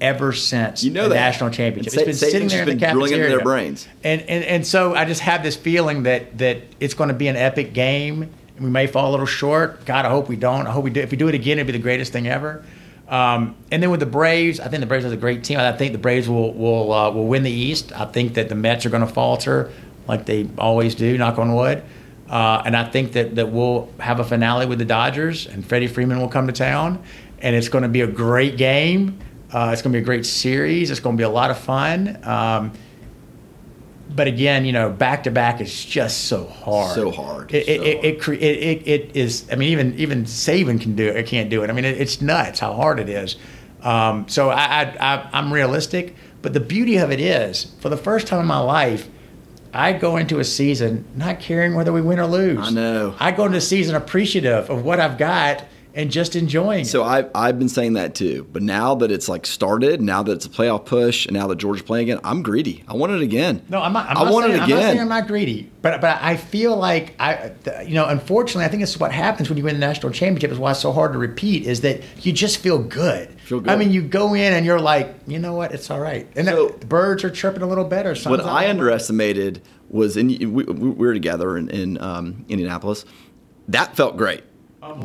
[0.00, 1.14] ever since You know the that.
[1.14, 1.94] national championship.
[1.94, 3.86] It's been sitting there in the been drilling into their brains.
[4.04, 7.28] And, and and so I just have this feeling that that it's going to be
[7.28, 8.30] an epic game.
[8.58, 9.84] We may fall a little short.
[9.84, 10.66] God, I hope we don't.
[10.66, 11.00] I hope we do.
[11.00, 12.64] If we do it again, it'd be the greatest thing ever.
[13.08, 15.58] Um, and then with the Braves, I think the Braves has a great team.
[15.58, 17.92] I think the Braves will will uh, will win the East.
[17.92, 19.70] I think that the Mets are going to falter
[20.08, 21.16] like they always do.
[21.18, 21.82] Knock on wood.
[22.28, 25.86] Uh, and I think that, that we'll have a finale with the Dodgers, and Freddie
[25.86, 27.02] Freeman will come to town,
[27.38, 29.20] and it's going to be a great game.
[29.52, 30.90] Uh, it's going to be a great series.
[30.90, 32.18] It's going to be a lot of fun.
[32.24, 32.72] Um,
[34.16, 36.94] but again, you know, back to back is just so hard.
[36.94, 37.54] So hard.
[37.54, 39.46] It it, So it, it, cre- it, it, it is.
[39.52, 41.16] I mean, even even Saban can do it.
[41.16, 41.70] It can't do it.
[41.70, 43.36] I mean, it, it's nuts how hard it is.
[43.82, 46.16] Um, so I, I, I I'm realistic.
[46.42, 49.08] But the beauty of it is, for the first time in my life,
[49.72, 52.58] I go into a season not caring whether we win or lose.
[52.60, 53.14] I know.
[53.18, 55.64] I go into a season appreciative of what I've got
[55.96, 56.86] and just enjoying it.
[56.86, 58.46] So I've, I've been saying that too.
[58.52, 61.56] But now that it's like started, now that it's a playoff push, and now that
[61.56, 62.84] Georgia's playing again, I'm greedy.
[62.86, 63.62] I want it again.
[63.68, 64.08] No, I'm not.
[64.10, 65.02] I'm I not want saying, it I'm not saying again.
[65.02, 67.52] I'm not greedy, but but I feel like I,
[67.84, 70.52] you know, unfortunately, I think this is what happens when you win the national championship.
[70.52, 71.66] Is why it's so hard to repeat.
[71.66, 73.28] Is that you just feel good.
[73.40, 73.70] Feel good.
[73.70, 76.46] I mean, you go in and you're like, you know what, it's all right, and
[76.46, 78.14] So- the birds are chirping a little better.
[78.14, 78.44] Sometimes.
[78.44, 83.04] What I underestimated was, and we, we were together in, in um, Indianapolis.
[83.68, 84.42] That felt great.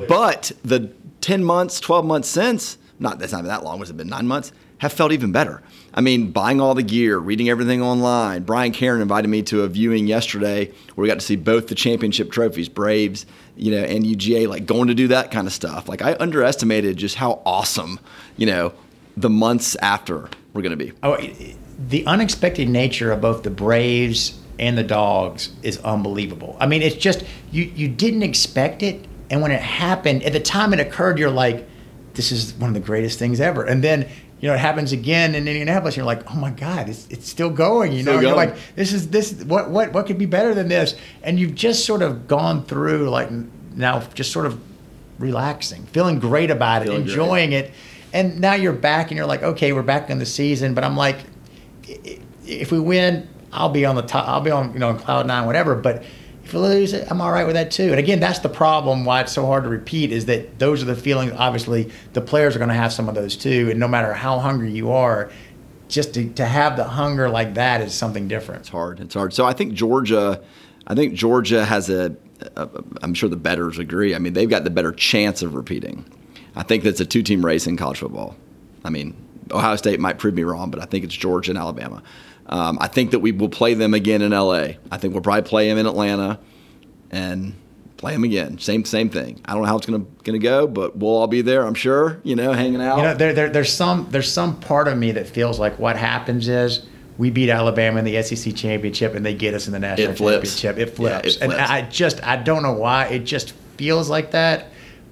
[0.07, 3.97] But the 10 months, 12 months since, not that's not even that long, was it
[3.97, 5.61] been nine months, have felt even better.
[5.93, 8.43] I mean, buying all the gear, reading everything online.
[8.43, 10.65] Brian Karen invited me to a viewing yesterday
[10.95, 13.25] where we got to see both the championship trophies, Braves,
[13.55, 15.87] you know, and UGA, like going to do that kind of stuff.
[15.87, 17.99] Like I underestimated just how awesome,
[18.37, 18.73] you know,
[19.17, 20.93] the months after we're going to be.
[21.03, 21.55] Oh, it- it-
[21.89, 26.55] the unexpected nature of both the Braves and the Dogs is unbelievable.
[26.59, 30.39] I mean, it's just you you didn't expect it, and when it happened, at the
[30.39, 31.67] time it occurred, you're like,
[32.13, 34.07] "This is one of the greatest things ever." And then
[34.39, 35.95] you know it happens again in Indianapolis.
[35.97, 38.93] You're like, "Oh my God, it's, it's still going!" You know, Still you're like, "This
[38.93, 42.27] is this what what what could be better than this?" And you've just sort of
[42.27, 43.29] gone through like
[43.75, 44.59] now just sort of
[45.17, 47.11] relaxing, feeling great about it, Feeling great.
[47.11, 47.71] enjoying it.
[48.13, 50.73] And now you're back and you're like, okay, we're back in the season.
[50.73, 51.17] But I'm like,
[52.45, 54.27] if we win, I'll be on the top.
[54.27, 55.75] I'll be on, you know, on cloud nine, whatever.
[55.75, 56.03] But
[56.53, 57.89] lose it, I'm all right with that too.
[57.89, 59.05] And again, that's the problem.
[59.05, 61.33] Why it's so hard to repeat is that those are the feelings.
[61.35, 63.69] Obviously, the players are going to have some of those too.
[63.69, 65.31] And no matter how hungry you are,
[65.87, 68.61] just to, to have the hunger like that is something different.
[68.61, 68.99] It's hard.
[68.99, 69.33] It's hard.
[69.33, 70.41] So I think Georgia,
[70.87, 72.15] I think Georgia has a,
[72.55, 72.69] a.
[73.01, 74.15] I'm sure the betters agree.
[74.15, 76.05] I mean, they've got the better chance of repeating.
[76.55, 78.35] I think that's a two-team race in college football.
[78.83, 79.15] I mean,
[79.51, 82.01] Ohio State might prove me wrong, but I think it's Georgia and Alabama.
[82.47, 84.73] Um, I think that we will play them again in LA.
[84.91, 86.39] I think we'll probably play them in Atlanta,
[87.11, 87.53] and
[87.97, 88.57] play them again.
[88.57, 89.39] Same same thing.
[89.45, 91.65] I don't know how it's gonna gonna go, but we'll all be there.
[91.65, 92.19] I'm sure.
[92.23, 92.97] You know, hanging out.
[92.97, 95.97] You know, there, there, there's some there's some part of me that feels like what
[95.97, 96.85] happens is
[97.17, 100.17] we beat Alabama in the SEC championship and they get us in the national It
[100.17, 100.59] flips.
[100.59, 100.99] championship.
[100.99, 101.53] It Yeah, flips, it and.
[101.53, 104.67] I just I don't know why it just feels like that.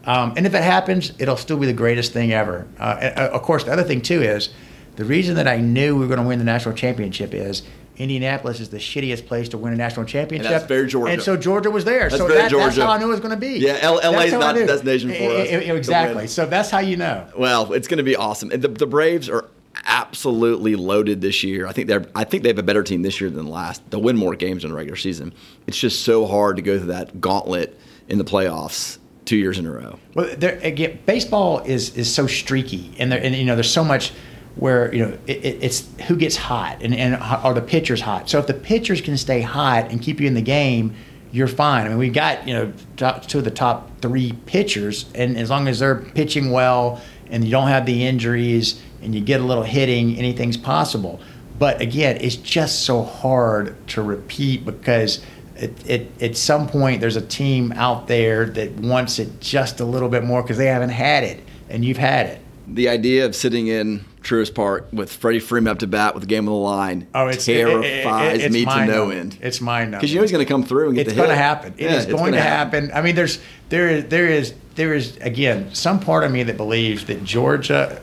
[0.05, 2.65] Um, and if it happens, it'll still be the greatest thing ever.
[2.80, 4.49] Uh, and, uh, of course, the other thing too is
[4.95, 7.61] the reason that I knew we were going to win the national championship is.
[7.99, 10.49] Indianapolis is the shittiest place to win a national championship.
[10.49, 11.11] That's very Georgia.
[11.11, 12.09] And so Georgia was there.
[12.09, 13.57] That's so that, that's how I knew it was going to be.
[13.57, 16.27] Yeah, L- LA is not a destination for us to Exactly.
[16.27, 17.27] So that's how you know.
[17.38, 18.49] Well, it's going to be awesome.
[18.49, 19.45] The, the Braves are
[19.85, 21.67] absolutely loaded this year.
[21.67, 22.05] I think they're.
[22.15, 23.81] I think they have a better team this year than last.
[23.91, 25.34] They'll win more games in the regular season.
[25.67, 27.77] It's just so hard to go through that gauntlet
[28.07, 29.99] in the playoffs two years in a row.
[30.15, 33.84] Well, there, again, baseball is is so streaky, and there, and you know, there's so
[33.84, 34.13] much
[34.60, 38.30] where you know it, it's who gets hot and, and are the pitchers hot.
[38.30, 40.95] So if the pitchers can stay hot and keep you in the game,
[41.31, 41.86] you're fine.
[41.86, 45.49] I mean, we got you know top, two of the top three pitchers, and as
[45.49, 49.44] long as they're pitching well and you don't have the injuries and you get a
[49.44, 51.22] little hitting, anything's possible.
[51.57, 55.23] But again, it's just so hard to repeat because
[55.56, 59.86] it, it, at some point there's a team out there that wants it just a
[59.86, 62.41] little bit more because they haven't had it, and you've had it.
[62.68, 66.27] The idea of sitting in Truist Park with Freddie Freeman up to bat with the
[66.27, 69.37] game on the line oh, it's, terrifies it, it, me to no end.
[69.41, 71.23] It's mind because you know he's going to come through and get it's the hit.
[71.23, 71.73] It's going to happen.
[71.77, 72.83] It is going to happen.
[72.85, 72.97] happen.
[72.97, 73.39] I mean, there's
[73.69, 78.01] there is there is there is again some part of me that believes that Georgia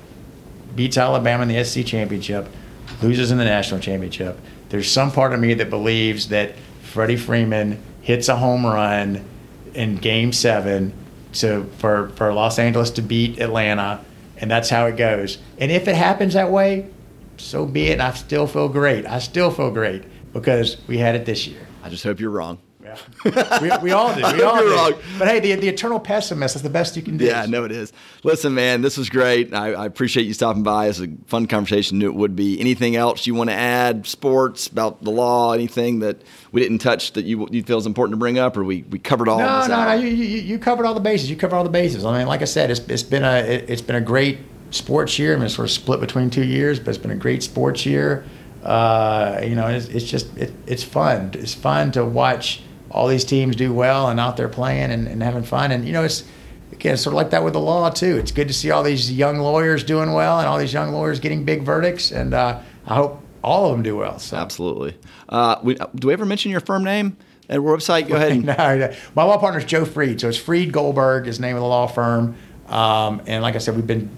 [0.75, 2.49] beats Alabama in the SEC championship,
[3.03, 4.39] loses in the national championship.
[4.69, 9.25] There's some part of me that believes that Freddie Freeman hits a home run
[9.75, 10.93] in Game Seven
[11.35, 14.03] to for for Los Angeles to beat Atlanta
[14.39, 15.39] and that's how it goes.
[15.59, 16.89] And if it happens that way,
[17.37, 18.01] so be it.
[18.01, 19.07] I still feel great.
[19.07, 21.67] I still feel great because we had it this year.
[21.83, 22.59] I just hope you're wrong.
[22.87, 23.61] Yeah.
[23.61, 24.21] we, we all do.
[24.21, 24.71] We all do.
[24.71, 24.95] Wrong.
[25.19, 27.25] But hey, the, the eternal pessimist is the best you can do.
[27.25, 27.93] Yeah, I know it is.
[28.23, 29.53] Listen, man, this was great.
[29.53, 30.87] I, I appreciate you stopping by.
[30.87, 31.99] It's a fun conversation.
[31.99, 32.61] Knew it would be.
[32.61, 34.07] Anything else you want to add?
[34.07, 35.53] Sports about the law?
[35.53, 36.23] Anything that
[36.53, 38.99] we didn't touch that you you feel is important to bring up, or we, we
[38.99, 39.39] covered all?
[39.39, 39.93] No, no, no.
[39.95, 41.29] You, you, you covered all the bases.
[41.29, 42.05] You covered all the bases.
[42.05, 44.39] I mean, like I said, it's, it's been a it, it's been a great
[44.71, 45.33] sports year.
[45.33, 47.85] I mean, it's sort of split between two years, but it's been a great sports
[47.85, 48.25] year.
[48.63, 51.31] Uh, you know, it's, it's just it, it's fun.
[51.35, 55.23] It's fun to watch all these teams do well and out there playing and, and
[55.23, 55.73] having fun.
[55.73, 56.25] And you know, it's
[56.73, 58.17] again sort of like that with the law too.
[58.17, 61.21] It's good to see all these young lawyers doing well and all these young lawyers
[61.21, 62.11] getting big verdicts.
[62.11, 64.19] And uh, I hope all of them do well.
[64.19, 64.37] So.
[64.37, 64.97] Absolutely.
[65.29, 67.17] Uh, we, do we ever mention your firm name?
[67.49, 68.33] At our website, go ahead.
[68.33, 71.55] And- no, my law partner is Joe Fried, so it's Fried Goldberg is the name
[71.55, 72.35] of the law firm.
[72.69, 74.11] Um, and like I said, we've been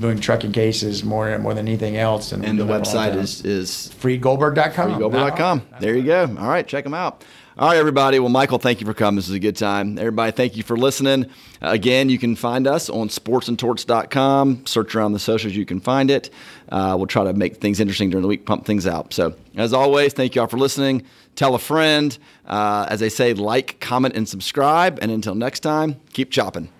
[0.00, 2.32] doing trucking cases more more than anything else.
[2.32, 4.92] And, and the website is is friedgoldberg.com.
[4.98, 5.62] Friedgoldberg.com.
[5.78, 6.22] There you go.
[6.40, 7.24] All right, check them out.
[7.60, 8.18] All right, everybody.
[8.18, 9.16] Well, Michael, thank you for coming.
[9.16, 9.98] This is a good time.
[9.98, 11.26] Everybody, thank you for listening.
[11.60, 14.64] Uh, again, you can find us on sportsandtorts.com.
[14.64, 16.30] Search around the socials, you can find it.
[16.70, 19.12] Uh, we'll try to make things interesting during the week, pump things out.
[19.12, 21.04] So, as always, thank you all for listening.
[21.36, 22.16] Tell a friend.
[22.46, 24.98] Uh, as they say, like, comment, and subscribe.
[25.02, 26.70] And until next time, keep chopping.